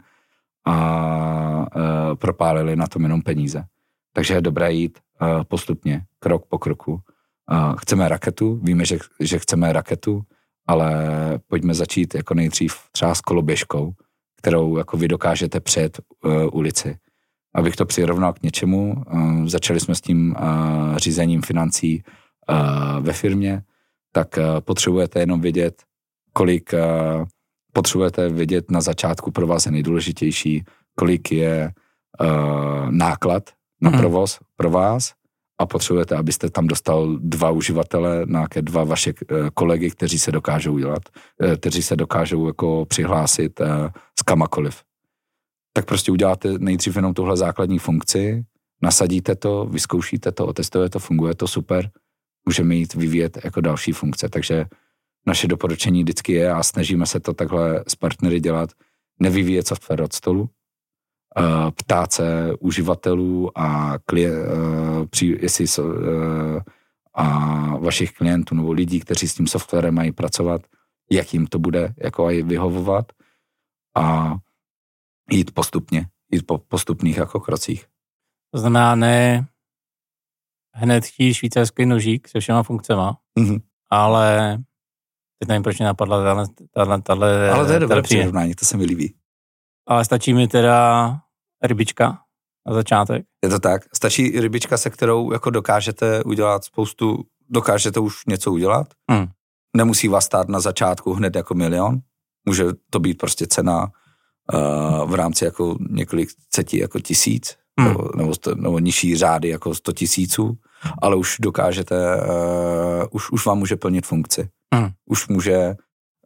[0.67, 1.65] a
[2.15, 3.63] propálili na tom jenom peníze.
[4.13, 4.99] Takže je dobré jít
[5.47, 6.99] postupně, krok po kroku.
[7.77, 10.21] Chceme raketu, víme, že, že chceme raketu,
[10.67, 11.03] ale
[11.47, 13.93] pojďme začít jako nejdřív třeba s koloběžkou,
[14.37, 16.97] kterou jako vy dokážete před uh, ulici
[17.55, 18.95] abych to přirovnal k něčemu.
[19.13, 22.03] Uh, začali jsme s tím uh, řízením financí
[22.49, 23.63] uh, ve firmě,
[24.11, 25.83] tak potřebujete jenom vědět,
[26.33, 26.73] kolik
[27.73, 30.63] potřebujete vědět na začátku pro vás je nejdůležitější,
[30.95, 31.71] kolik je
[32.89, 33.49] náklad
[33.81, 33.99] na hmm.
[33.99, 35.13] provoz pro vás
[35.59, 39.13] a potřebujete, abyste tam dostal dva uživatele, nějaké dva vaše
[39.53, 41.03] kolegy, kteří se dokážou udělat,
[41.57, 43.61] kteří se dokážou jako přihlásit
[44.19, 44.83] s kamakoliv
[45.75, 48.43] tak prostě uděláte nejdřív jenom tuhle základní funkci,
[48.81, 51.91] nasadíte to, vyzkoušíte to, otestujete to, funguje to super,
[52.45, 54.29] můžeme jít vyvíjet jako další funkce.
[54.29, 54.65] Takže
[55.27, 58.69] naše doporučení vždycky je a snažíme se to takhle s partnery dělat,
[59.19, 60.49] nevyvíjet software od stolu,
[61.75, 64.47] ptát se uživatelů a klient,
[65.21, 65.65] jestli
[67.13, 67.27] a
[67.77, 70.61] vašich klientů nebo lidí, kteří s tím softwarem mají pracovat,
[71.11, 73.11] jak jim to bude jako aj vyhovovat
[73.97, 74.35] a
[75.31, 77.85] jít postupně, jít po postupných jako krocích.
[78.53, 79.47] To znamená ne
[80.73, 83.61] hned chtít švýcarský nožík se všema funkcema, mm-hmm.
[83.89, 84.57] ale
[85.39, 88.77] teď nevím, proč mě napadla tahle, tahle, tahle Ale to je dobré přirovnání, to se
[88.77, 89.15] mi líbí.
[89.87, 91.19] Ale stačí mi teda
[91.67, 92.17] rybička
[92.67, 93.25] na začátek.
[93.43, 93.81] Je to tak.
[93.95, 98.87] Stačí rybička, se kterou jako dokážete udělat spoustu, dokážete už něco udělat.
[99.11, 99.27] Hmm.
[99.77, 101.99] Nemusí vás stát na začátku hned jako milion.
[102.45, 103.91] Může to být prostě cena
[104.53, 107.89] uh, v rámci jako několik ceti jako tisíc, hmm.
[107.89, 110.57] nebo, nebo, nebo nižší řády jako 100 tisíců,
[111.01, 114.49] ale už dokážete, uh, už, už vám může plnit funkci.
[114.75, 114.89] Hmm.
[115.05, 115.75] Už může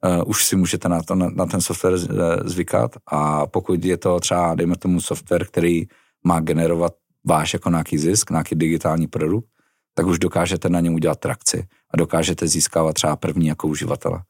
[0.06, 1.98] Uh, už si můžete na, to, na, na ten software
[2.46, 5.88] zvykat a pokud je to třeba, dejme tomu software, který
[6.24, 6.94] má generovat
[7.26, 9.48] váš jako nějaký zisk, nějaký digitální produkt,
[9.94, 14.24] tak už dokážete na něm udělat trakci a dokážete získávat třeba první jako uživatele.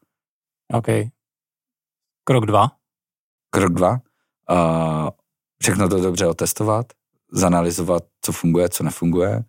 [0.72, 0.86] OK.
[2.24, 2.68] Krok dva?
[3.50, 3.90] Krok dva.
[4.50, 5.08] Uh,
[5.62, 6.86] všechno to dobře otestovat,
[7.32, 9.44] zanalizovat, co funguje, co nefunguje uh,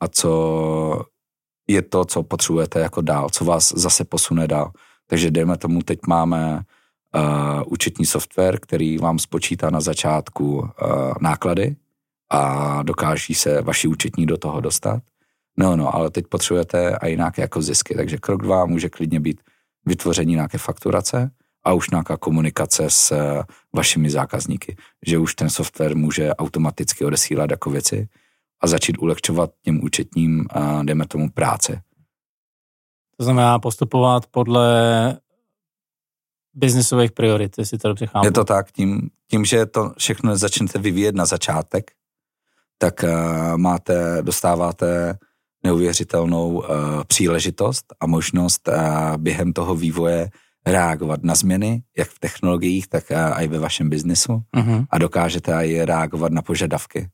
[0.00, 0.32] a co
[1.68, 4.72] je to, co potřebujete jako dál, co vás zase posune dál.
[5.12, 6.60] Takže dejme tomu, teď máme
[7.14, 10.66] uh, účetní software, který vám spočítá na začátku uh,
[11.20, 11.76] náklady
[12.30, 15.02] a dokáží se vaši účetní do toho dostat.
[15.58, 19.40] No, no, ale teď potřebujete i nějaké jako zisky, takže krok dva může klidně být
[19.86, 21.30] vytvoření nějaké fakturace
[21.64, 23.42] a už nějaká komunikace s uh,
[23.74, 28.08] vašimi zákazníky, že už ten software může automaticky odesílat jako věci
[28.60, 30.46] a začít ulehčovat těm účetním,
[30.82, 31.82] dejme tomu, práce
[33.16, 35.18] to znamená postupovat podle
[36.54, 38.26] biznisových priorit, jestli to dobře chápu.
[38.26, 41.90] Je to tak, tím, tím, že to všechno začnete vyvíjet na začátek,
[42.78, 45.18] tak uh, máte, dostáváte
[45.64, 46.64] neuvěřitelnou uh,
[47.06, 48.74] příležitost a možnost uh,
[49.16, 50.30] během toho vývoje
[50.66, 54.86] reagovat na změny, jak v technologiích, tak uh, i ve vašem biznisu uh-huh.
[54.90, 57.08] a dokážete i reagovat na požadavky,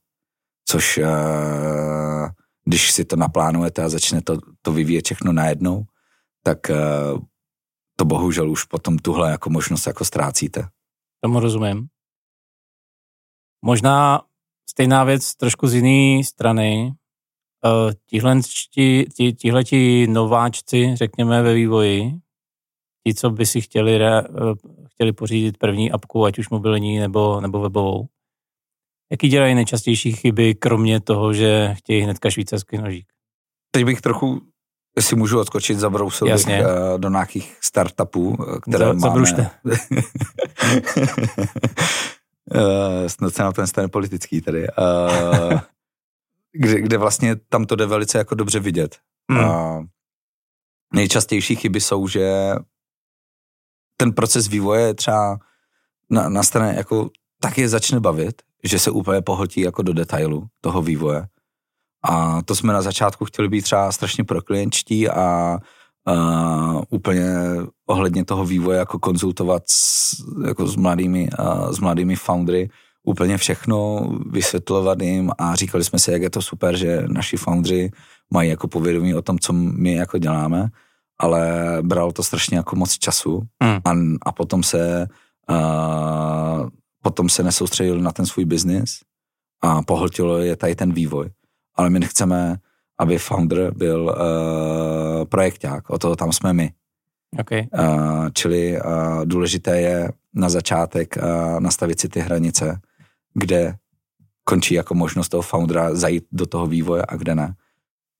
[0.64, 2.28] což uh,
[2.68, 5.84] když si to naplánujete a začne to, to vyvíjet všechno najednou,
[6.42, 6.76] tak eh,
[7.96, 10.68] to bohužel už potom tuhle jako možnost jako ztrácíte.
[11.20, 11.86] Tomu rozumím.
[13.64, 14.22] Možná
[14.70, 16.92] stejná věc trošku z jiné strany.
[17.64, 17.94] Eh,
[19.36, 22.12] tihle ti nováčci, řekněme, ve vývoji,
[23.06, 24.22] ti, co by si chtěli, eh,
[24.92, 28.08] chtěli pořídit první apku, ať už mobilní nebo, nebo webovou,
[29.10, 33.06] jaký dělají nejčastější chyby, kromě toho, že chtějí hnedka švýcarský nožík?
[33.70, 34.40] Teď bych trochu
[34.98, 36.56] Jestli můžu odskočit, zabrousil Jasně.
[36.58, 39.00] bych uh, do nějakých startupů, eh, které Za, máme.
[39.00, 39.50] Zabrušte.
[42.54, 44.66] uh, snad se na ten stane politický tady.
[46.52, 48.98] Kde, kde vlastně tam to jde velice jako dobře vidět.
[49.32, 49.86] Hmm.
[50.94, 52.52] Nejčastější chyby jsou, že
[53.96, 55.38] ten proces vývoje třeba
[56.10, 60.46] na, na straně jako tak je začne bavit, že se úplně pohltí jako do detailu
[60.60, 61.26] toho vývoje
[62.02, 65.58] a to jsme na začátku chtěli být třeba strašně proklientští a
[66.08, 67.26] uh, úplně
[67.86, 70.14] ohledně toho vývoje jako konzultovat s,
[70.46, 72.70] jako s, mladými, uh, s mladými foundry
[73.04, 77.90] úplně všechno, vysvětlovat jim a říkali jsme si, jak je to super, že naši foundry
[78.32, 80.68] mají jako povědomí o tom, co my jako děláme,
[81.18, 83.78] ale bralo to strašně jako moc času mm.
[83.84, 85.08] a, a potom se
[85.50, 86.68] uh,
[87.08, 89.00] potom se nesoustředili na ten svůj biznis
[89.62, 91.30] a pohltilo je tady ten vývoj
[91.78, 92.56] ale my nechceme,
[92.98, 96.72] aby founder byl uh, projekták, o toho tam jsme my.
[97.40, 97.66] Okay.
[97.78, 102.80] Uh, čili uh, důležité je na začátek uh, nastavit si ty hranice,
[103.34, 103.74] kde
[104.44, 107.54] končí jako možnost toho foundera zajít do toho vývoje a kde ne.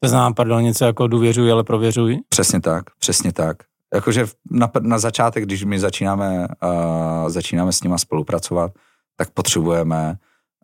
[0.00, 2.18] To znamená, pardon, něco jako důvěřuj, ale prověřuj?
[2.28, 3.56] Přesně tak, přesně tak.
[3.94, 8.72] Jakože na, na začátek, když my začínáme, uh, začínáme s nima spolupracovat,
[9.16, 10.18] tak potřebujeme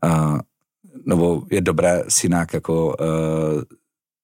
[0.05, 0.39] uh,
[1.07, 3.63] nebo je dobré si nějak jako, uh,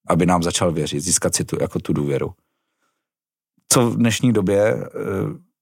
[0.09, 2.33] aby nám začal věřit, získat si tu, jako tu důvěru.
[3.69, 4.83] Co v dnešní době uh,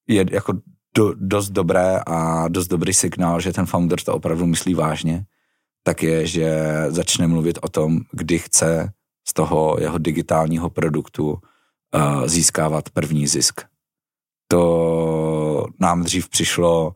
[0.09, 0.53] je jako
[0.95, 5.25] do, dost dobré a dost dobrý signál, že ten founder to opravdu myslí vážně,
[5.83, 8.93] tak je, že začne mluvit o tom, kdy chce
[9.29, 11.39] z toho jeho digitálního produktu
[12.27, 13.61] získávat první zisk.
[14.51, 16.93] To nám dřív přišlo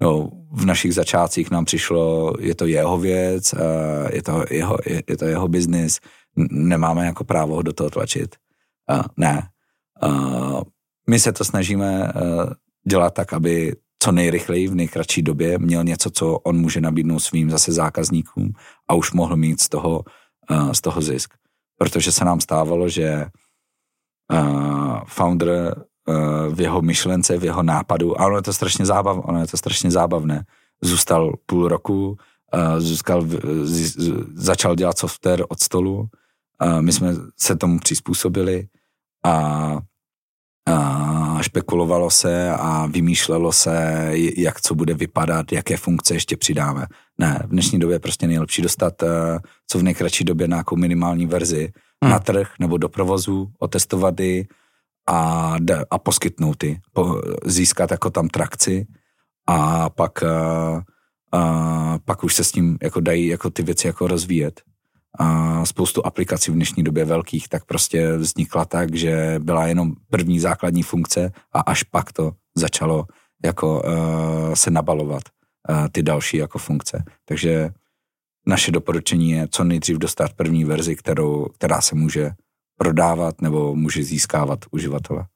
[0.00, 3.54] no, v našich začátcích nám přišlo, je to jeho věc,
[4.12, 6.00] je to jeho, je, je to jeho biznis,
[6.50, 8.36] nemáme jako právo ho do toho tlačit.
[9.16, 9.48] Ne.
[11.08, 12.12] My se to snažíme
[12.88, 17.50] dělat tak, aby co nejrychleji v nejkratší době měl něco, co on může nabídnout svým
[17.50, 18.52] zase zákazníkům
[18.88, 20.04] a už mohl mít z toho,
[20.72, 21.34] z toho zisk.
[21.78, 23.26] Protože se nám stávalo, že
[25.06, 29.40] founder Eh, v jeho myšlence, v jeho nápadu a ono je to strašně zábavné, ono
[29.40, 30.44] je to strašně zábavné.
[30.82, 32.16] Zůstal půl roku,
[32.54, 33.26] eh, zůstal,
[34.34, 36.08] začal dělat software od stolu,
[36.80, 38.68] my jsme se tomu přizpůsobili
[39.24, 39.78] a,
[40.66, 46.86] a špekulovalo se a vymýšlelo se, jak co bude vypadat, jaké funkce ještě přidáme.
[47.18, 51.26] Ne, v dnešní době je prostě nejlepší dostat eh, co v nejkratší době nějakou minimální
[51.26, 51.72] verzi
[52.04, 52.12] hmm.
[52.12, 54.46] na trh nebo do provozu, otestovat ji,
[55.06, 55.56] a,
[55.90, 58.86] a poskytnout ty, po, získat jako tam trakci
[59.46, 60.82] a pak, a,
[61.32, 64.62] a, pak už se s tím jako dají jako ty věci jako rozvíjet.
[65.18, 70.40] A spoustu aplikací v dnešní době velkých, tak prostě vznikla tak, že byla jenom první
[70.40, 73.06] základní funkce a až pak to začalo
[73.44, 75.22] jako uh, se nabalovat
[75.68, 77.04] uh, ty další jako funkce.
[77.24, 77.70] Takže
[78.46, 82.30] naše doporučení je co nejdřív dostat první verzi, kterou, která se může
[82.78, 85.26] prodávat nebo může získávat uživatele.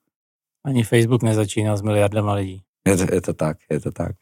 [0.64, 2.62] Ani Facebook nezačíná s miliardama lidí.
[2.86, 4.12] Je to, je to tak, je to tak.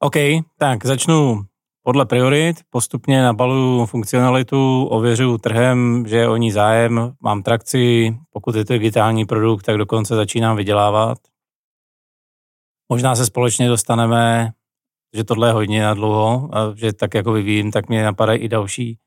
[0.00, 0.14] OK,
[0.58, 1.44] tak začnu
[1.82, 8.54] podle priorit, postupně nabaluju funkcionalitu, ověřuju trhem, že je o ní zájem, mám trakci, pokud
[8.54, 11.18] je to digitální produkt, tak dokonce začínám vydělávat.
[12.88, 14.52] Možná se společně dostaneme,
[15.16, 18.48] že tohle je hodně na dlouho, a že tak jako vyvíjím, tak mě napadají i
[18.48, 18.98] další,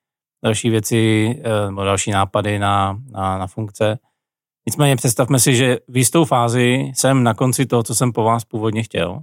[0.43, 3.99] další věci, eh, nebo další nápady na, na, na funkce.
[4.67, 8.45] Nicméně představme si, že v jistou fázi jsem na konci toho, co jsem po vás
[8.45, 9.19] původně chtěl.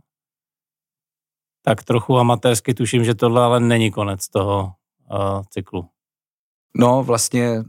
[1.64, 4.72] Tak trochu amatérsky tuším, že tohle ale není konec toho
[5.10, 5.88] uh, cyklu.
[6.76, 7.62] No vlastně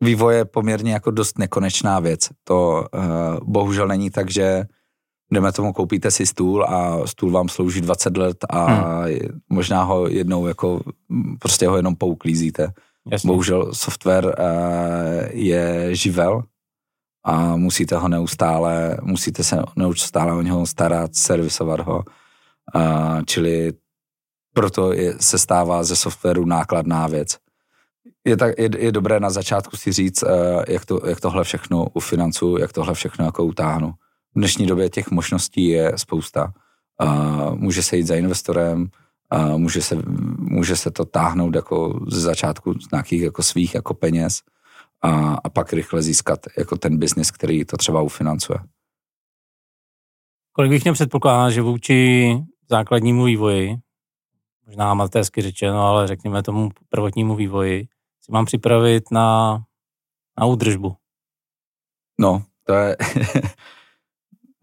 [0.00, 2.28] vývoj je poměrně jako dost nekonečná věc.
[2.44, 4.64] To uh, bohužel není tak, že
[5.30, 9.40] jdeme tomu, koupíte si stůl a stůl vám slouží 20 let a hmm.
[9.48, 10.80] možná ho jednou jako,
[11.38, 12.72] prostě ho jenom pouklízíte.
[13.10, 13.28] Jasně.
[13.28, 14.32] Bohužel software uh,
[15.30, 16.42] je živel
[17.24, 22.02] a musíte ho neustále, musíte se neustále o něho starat, servisovat ho.
[22.74, 23.72] Uh, čili
[24.54, 27.38] proto je, se stává ze softwaru nákladná věc.
[28.24, 30.30] Je, tak, je, je dobré na začátku si říct, uh,
[30.68, 33.92] jak, to, jak tohle všechno ufinancuju, jak tohle všechno jako utáhnu.
[34.34, 36.52] V dnešní době těch možností je spousta.
[37.02, 38.90] Uh, může se jít za investorem,
[39.34, 39.96] uh, může, se,
[40.38, 44.40] může se to táhnout jako ze začátku z nějakých jako svých jako peněz
[45.02, 48.58] a, a pak rychle získat jako ten biznis, který to třeba ufinancuje.
[50.52, 52.30] Kolik bych měl předpokládat, že vůči
[52.70, 53.76] základnímu vývoji,
[54.66, 57.86] možná amatérsky řečeno, ale řekněme tomu prvotnímu vývoji,
[58.20, 59.58] si mám připravit na,
[60.38, 60.96] na údržbu?
[62.20, 62.96] No, to je...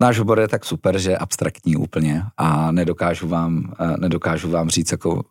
[0.02, 4.70] Náš obor je tak super, že je abstraktní úplně a nedokážu vám, eh, nedokážu vám
[4.70, 5.24] říct jako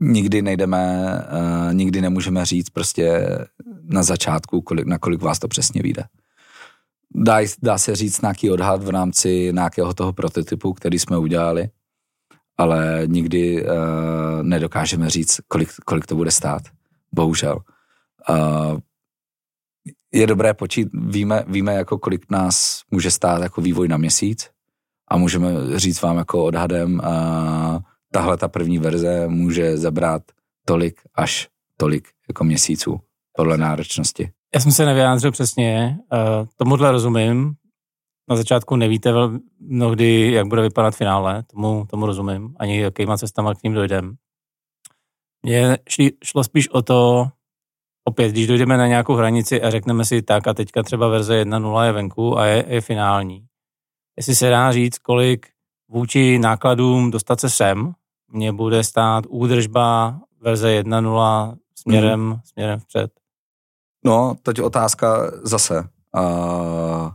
[0.00, 3.28] nikdy nejdeme, uh, nikdy nemůžeme říct prostě
[3.82, 6.04] na začátku, kolik, na kolik vás to přesně vyjde.
[7.14, 11.68] Dá, dá se říct nějaký odhad v rámci nějakého toho prototypu, který jsme udělali,
[12.58, 13.70] ale nikdy uh,
[14.42, 16.62] nedokážeme říct, kolik, kolik to bude stát.
[17.14, 17.58] Bohužel.
[18.28, 18.78] Uh,
[20.12, 24.50] je dobré počít, víme, víme jako kolik nás může stát jako vývoj na měsíc
[25.08, 27.78] a můžeme říct vám jako odhadem uh,
[28.12, 30.22] tahle ta první verze může zabrat
[30.64, 33.00] tolik až tolik jako měsíců
[33.36, 34.30] podle náročnosti.
[34.54, 37.54] Já jsem se nevyjádřil přesně, uh, tomuhle rozumím.
[38.30, 39.12] Na začátku nevíte
[39.60, 44.14] mnohdy, jak bude vypadat finále, tomu, tomu rozumím, ani jakýma cestama k ním dojdem.
[45.42, 45.78] Mně
[46.24, 47.28] šlo spíš o to,
[48.08, 51.82] opět, když dojdeme na nějakou hranici a řekneme si tak a teďka třeba verze 1.0
[51.82, 53.46] je venku a je, je finální.
[54.16, 55.46] Jestli se dá říct, kolik
[55.88, 57.92] vůči nákladům dostat se sem,
[58.28, 62.36] mě bude stát údržba verze 1.0 směrem, mm.
[62.44, 63.10] směrem vpřed.
[64.04, 65.88] No, teď otázka zase.
[66.16, 67.10] Uh,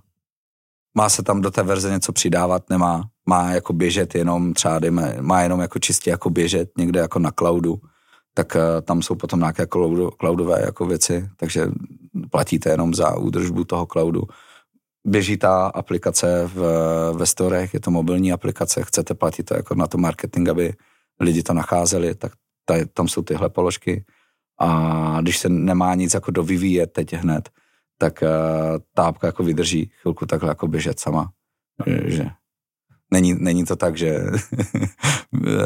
[0.98, 2.70] má se tam do té verze něco přidávat?
[2.70, 3.10] Nemá.
[3.26, 7.32] Má jako běžet jenom třeba, dejme, má jenom jako čistě jako běžet někde jako na
[7.32, 7.82] cloudu,
[8.34, 9.68] tak uh, tam jsou potom nějaké
[10.20, 11.68] cloudové jako věci, takže
[12.30, 14.22] platíte jenom za údržbu toho cloudu.
[15.08, 16.62] Běží ta aplikace v,
[17.14, 20.74] ve storech, je to mobilní aplikace, chcete platit to jako na to marketing, aby
[21.20, 22.32] lidi to nacházeli, tak
[22.66, 24.06] tady, tam jsou tyhle položky.
[24.60, 27.50] A když se nemá nic jako dovyvíjet teď hned,
[27.98, 28.28] tak uh,
[28.94, 31.32] ta apka jako vydrží chvilku takhle jako běžet sama.
[32.06, 32.30] Že
[33.14, 34.08] není, není to tak, že
[35.48, 35.60] eh,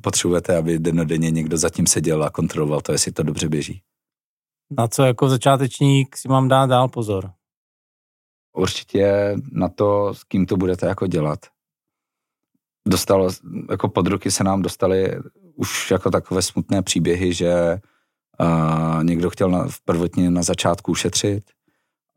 [0.00, 3.82] potřebujete, aby denodenně někdo zatím seděl a kontroloval to, jestli to dobře běží.
[4.78, 7.30] Na co jako začátečník si mám dát dál pozor?
[8.52, 11.38] Určitě na to, s kým to budete jako dělat
[12.88, 13.30] dostalo,
[13.70, 15.18] jako pod ruky se nám dostali
[15.54, 17.80] už jako takové smutné příběhy, že
[18.40, 21.44] uh, někdo chtěl na, v prvotně na začátku ušetřit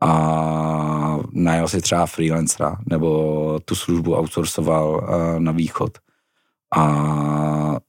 [0.03, 5.97] a najel si třeba freelancera nebo tu službu outsourcoval uh, na východ
[6.75, 7.79] a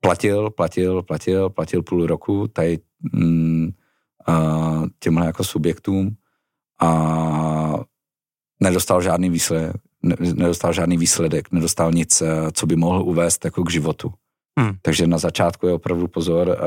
[0.00, 2.78] platil, platil, platil, platil půl roku tady
[3.12, 3.68] mm,
[4.28, 6.16] uh, těmhle jako subjektům
[6.80, 7.74] a
[8.62, 9.76] nedostal žádný výsledek,
[10.34, 14.12] nedostal žádný výsledek, nedostal nic, eh, co by mohl uvést jako k životu.
[14.58, 14.72] Hmm.
[14.82, 16.58] Takže na začátku je opravdu pozor,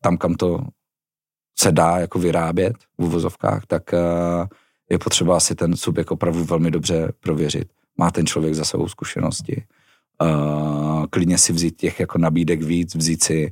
[0.00, 0.60] tam, kam to
[1.58, 4.46] se dá jako vyrábět v uvozovkách, tak uh,
[4.90, 7.68] je potřeba si ten subjekt opravdu velmi dobře prověřit.
[7.98, 9.62] Má ten člověk za sebou zkušenosti,
[10.22, 13.50] uh, klidně si vzít těch jako nabídek víc, vzít si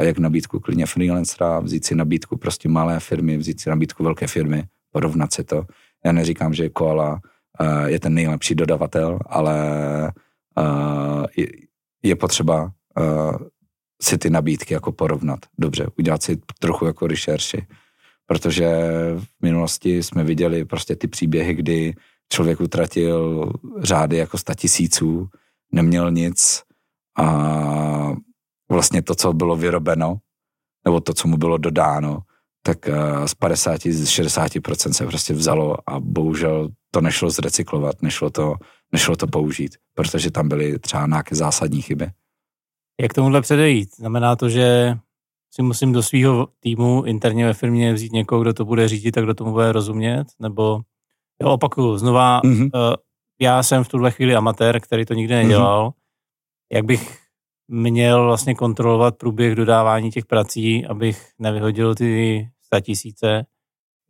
[0.00, 4.64] jak nabídku klidně freelancera, vzít si nabídku prostě malé firmy, vzít si nabídku velké firmy,
[4.92, 5.64] porovnat si to.
[6.04, 7.20] Já neříkám, že Koala
[7.86, 9.56] je ten nejlepší dodavatel, ale
[12.02, 12.70] je, potřeba
[14.02, 15.38] si ty nabídky jako porovnat.
[15.58, 17.66] Dobře, udělat si trochu jako rešerši,
[18.26, 18.68] protože
[19.18, 21.94] v minulosti jsme viděli prostě ty příběhy, kdy
[22.32, 25.28] člověk utratil řády jako sta tisíců,
[25.72, 26.62] neměl nic
[27.18, 28.12] a
[28.70, 30.16] vlastně to, co bylo vyrobeno,
[30.84, 32.18] nebo to, co mu bylo dodáno,
[32.62, 38.30] tak eh, z 50, z 60% se prostě vzalo a bohužel to nešlo zrecyklovat, nešlo
[38.30, 38.54] to,
[38.92, 42.10] nešlo to použít, protože tam byly třeba nějaké zásadní chyby.
[43.00, 43.96] Jak tomuhle předejít?
[43.96, 44.96] Znamená to, že
[45.50, 49.20] si musím do svého týmu interně ve firmě vzít někoho, kdo to bude řídit a
[49.20, 50.24] kdo tomu bude rozumět?
[50.38, 50.80] Nebo
[51.42, 52.70] jo, opakuju, znova, mm-hmm.
[52.74, 52.94] uh,
[53.40, 55.88] já jsem v tuhle chvíli amatér, který to nikdy nedělal.
[55.88, 55.94] Mm-hmm.
[56.72, 57.18] Jak bych
[57.68, 62.48] měl vlastně kontrolovat průběh dodávání těch prací, abych nevyhodil ty
[62.82, 63.46] tisíce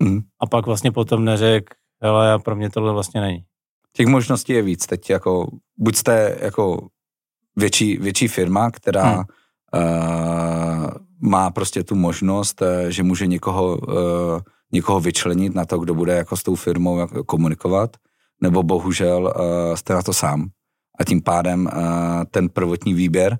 [0.03, 0.20] mm.
[0.41, 3.45] a pak vlastně potom neřekl, hele, pro mě tohle vlastně není.
[3.93, 4.86] Těch možností je víc.
[4.86, 5.47] Teď jako,
[5.78, 6.88] buď jste jako
[7.57, 9.18] větší, větší firma, která mm.
[9.18, 10.90] uh,
[11.20, 14.40] má prostě tu možnost, uh, že může někoho, uh,
[14.72, 17.96] někoho vyčlenit na to, kdo bude jako s tou firmou komunikovat,
[18.42, 20.48] nebo bohužel uh, jste na to sám.
[20.98, 21.72] A tím pádem uh,
[22.30, 23.38] ten prvotní výběr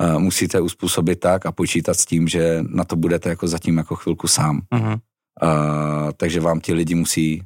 [0.00, 3.96] uh, musíte uspůsobit tak a počítat s tím, že na to budete jako zatím jako
[3.96, 4.60] chvilku sám.
[4.72, 5.00] Uh-huh.
[5.42, 7.42] Uh, takže vám ti lidi musí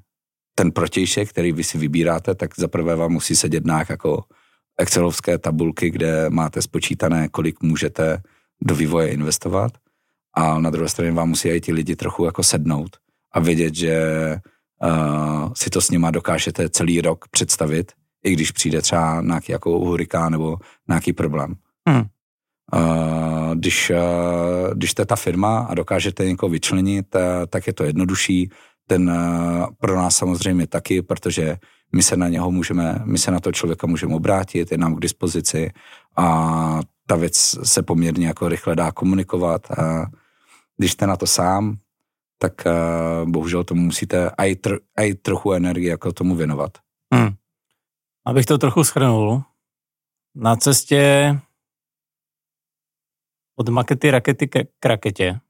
[0.55, 4.25] ten protějšek, který vy si vybíráte, tak zaprvé vám musí sedět nějak jako
[4.79, 8.23] excelovské tabulky, kde máte spočítané, kolik můžete
[8.63, 9.73] do vývoje investovat
[10.35, 12.97] a na druhé straně vám musí i ti lidi trochu jako sednout
[13.33, 13.95] a vědět, že
[14.85, 17.93] uh, si to s nima dokážete celý rok představit,
[18.25, 20.57] i když přijde třeba nějaký jako hurikán nebo
[20.89, 21.55] nějaký problém.
[21.89, 22.03] Hmm.
[22.75, 27.85] Uh, když, uh, když jste ta firma a dokážete někoho vyčlenit, uh, tak je to
[27.85, 28.51] jednodušší.
[28.87, 31.57] Ten uh, pro nás samozřejmě taky, protože
[31.93, 35.01] my se na něho můžeme, my se na to člověka můžeme obrátit, je nám k
[35.01, 35.71] dispozici
[36.17, 39.71] a ta věc se poměrně jako rychle dá komunikovat.
[39.71, 40.07] A
[40.77, 41.77] když jste na to sám,
[42.39, 46.79] tak uh, bohužel tomu musíte aj, tr, aj trochu energie jako tomu věnovat.
[47.15, 47.35] Hmm.
[48.27, 49.43] Abych to trochu schrnul,
[50.35, 51.41] na cestě
[53.57, 54.49] od makety rakety
[54.81, 55.41] k raketě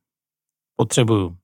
[0.77, 1.37] potřebuju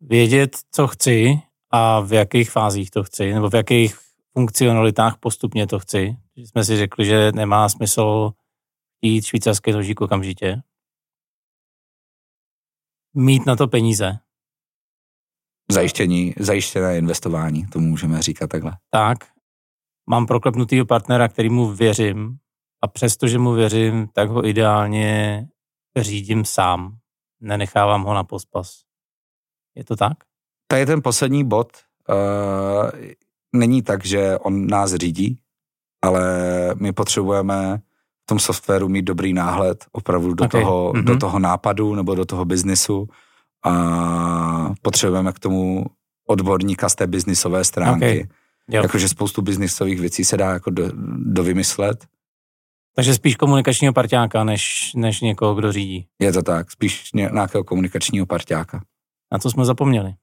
[0.00, 3.98] vědět, co chci a v jakých fázích to chci, nebo v jakých
[4.32, 6.16] funkcionalitách postupně to chci.
[6.36, 8.30] Jsme si řekli, že nemá smysl
[9.02, 10.62] jít švýcarský nožík okamžitě.
[13.14, 14.18] Mít na to peníze.
[15.70, 18.76] Zajištění, zajištěné investování, to můžeme říkat takhle.
[18.90, 19.18] Tak.
[20.10, 22.38] Mám proklepnutýho partnera, kterýmu věřím
[22.82, 25.46] a přestože mu věřím, tak ho ideálně
[25.96, 26.98] řídím sám.
[27.40, 28.82] Nenechávám ho na pospas.
[29.74, 30.27] Je to tak?
[30.68, 31.72] To je ten poslední bod.
[32.08, 32.90] Uh,
[33.52, 35.38] není tak, že on nás řídí,
[36.02, 36.22] ale
[36.74, 37.78] my potřebujeme
[38.22, 40.60] v tom softwaru mít dobrý náhled opravdu do, okay.
[40.60, 41.04] toho, mm-hmm.
[41.04, 43.08] do toho nápadu nebo do toho biznisu
[43.64, 45.84] a potřebujeme k tomu
[46.26, 48.04] odborníka z té biznisové stránky.
[48.04, 48.82] Okay.
[48.82, 52.06] Jakože spoustu biznisových věcí se dá jako do, dovymyslet,
[52.98, 56.06] takže spíš komunikačního parťáka, než, než někoho, kdo řídí.
[56.18, 58.82] Je to tak, spíš nějakého komunikačního parťáka.
[59.32, 60.14] Na co jsme zapomněli?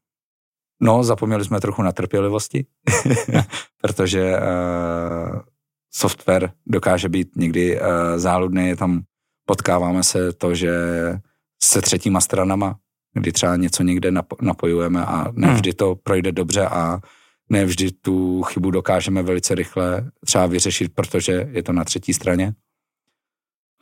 [0.82, 2.66] No, zapomněli jsme trochu na trpělivosti,
[3.82, 5.40] protože uh,
[5.94, 9.02] software dokáže být někdy uh, záludný, tam
[9.46, 10.72] potkáváme se to, že
[11.64, 12.80] se třetíma stranama,
[13.14, 14.12] kdy třeba něco někde
[14.42, 15.78] napojujeme a nevždy hmm.
[15.78, 17.00] to projde dobře a
[17.50, 22.56] nevždy tu chybu dokážeme velice rychle třeba vyřešit, protože je to na třetí straně.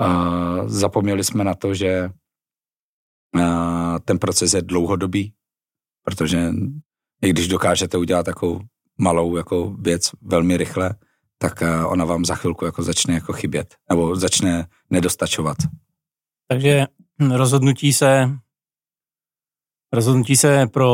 [0.01, 2.11] Uh, zapomněli jsme na to, že
[3.35, 5.33] uh, ten proces je dlouhodobý,
[6.03, 6.51] protože
[7.23, 8.59] i když dokážete udělat takovou
[8.97, 10.95] malou jako věc velmi rychle,
[11.37, 15.57] tak uh, ona vám za chvilku jako začne jako chybět, nebo začne nedostačovat.
[16.47, 16.85] Takže
[17.35, 18.29] rozhodnutí se
[19.93, 20.89] rozhodnutí se pro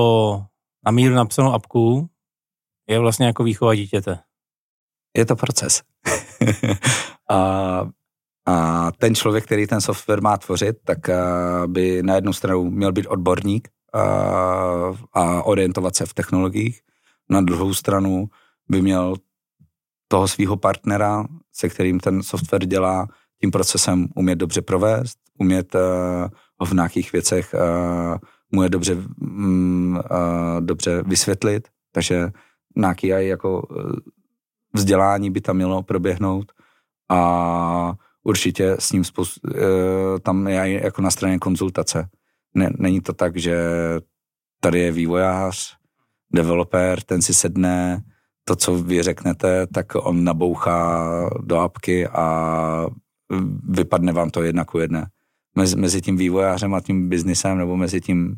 [0.86, 2.10] na míru napsanou apku
[2.90, 4.20] je vlastně jako výchova dítěte.
[5.18, 5.82] Je to proces.
[7.30, 7.90] a
[8.46, 11.18] a ten člověk, který ten software má tvořit, tak eh,
[11.68, 16.82] by na jednu stranu měl být odborník a, eh, orientovat se v technologiích.
[17.30, 18.30] Na druhou stranu
[18.70, 19.16] by měl
[20.08, 23.08] toho svého partnera, se kterým ten software dělá,
[23.42, 25.82] tím procesem umět dobře provést, umět uh,
[26.58, 28.18] ho v nějakých věcech uh,
[28.52, 32.32] mu je dobře, um, uh, dobře vysvětlit, takže
[32.76, 33.68] nějaký jako
[34.74, 36.52] vzdělání by tam mělo proběhnout
[37.10, 42.10] a určitě s ním spoustu, eh, tam je jako na straně konzultace.
[42.54, 43.58] Ne, není to tak, že
[44.60, 45.78] tady je vývojář,
[46.34, 48.04] developer, ten si sedne,
[48.44, 51.10] to, co vy řeknete, tak on nabouchá
[51.44, 52.86] do apky a
[53.70, 55.10] vypadne vám to jedna ku jedné.
[55.56, 58.36] Mezi, mezi tím vývojářem a tím biznisem, nebo mezi tím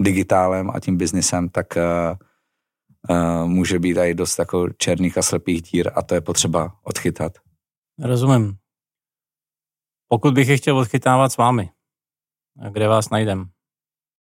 [0.00, 2.16] digitálem a tím biznisem, tak uh,
[3.16, 7.32] uh, může být i dost jako černých a slepých dír a to je potřeba odchytat.
[7.98, 8.56] Rozumím.
[10.08, 11.70] Pokud bych je chtěl odchytávat s vámi,
[12.72, 13.48] kde vás najdem?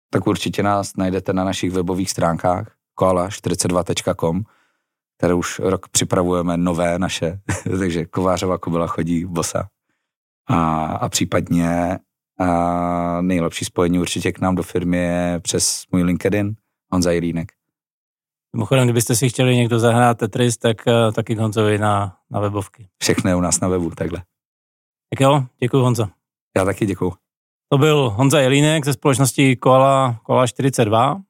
[0.10, 4.44] Tak určitě nás najdete na našich webových stránkách koala42.com,
[5.18, 7.40] které už rok připravujeme nové naše,
[7.80, 9.68] takže Kovářova kobila chodí bosa.
[10.48, 12.00] A, a případně
[12.40, 16.56] a nejlepší spojení určitě k nám do firmy je přes můj LinkedIn,
[16.92, 17.52] Honza Jirínek.
[18.56, 22.88] Mimochodem, kdybyste si chtěli někdo zahrát Tetris, tak eh, taky Honzovi na, na webovky.
[23.02, 24.24] Všechno je u nás na webu, takhle.
[25.10, 26.08] Tak jo, děkuji Honzo.
[26.58, 27.23] Já taky děkuji.
[27.74, 31.22] To byl Honza Jelínek ze společnosti Koala, Koala 42.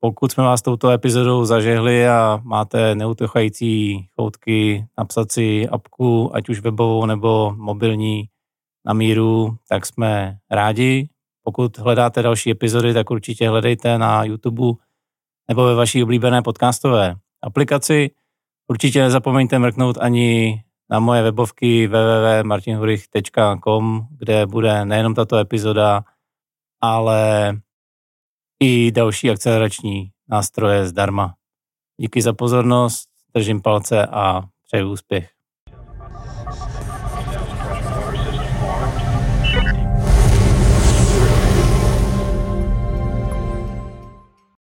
[0.00, 6.60] Pokud jsme vás touto epizodou zažehli a máte neutochající choutky napsat si apku, ať už
[6.60, 8.28] webovou nebo mobilní
[8.84, 11.08] na míru, tak jsme rádi.
[11.44, 14.78] Pokud hledáte další epizody, tak určitě hledejte na YouTube
[15.48, 18.10] nebo ve vaší oblíbené podcastové aplikaci.
[18.68, 26.04] Určitě nezapomeňte mrknout ani na moje webovky www.martinhurich.com, kde bude nejenom tato epizoda,
[26.80, 27.52] ale
[28.62, 31.34] i další akcelerační nástroje zdarma.
[32.00, 35.41] Díky za pozornost, držím palce a přeju úspěch.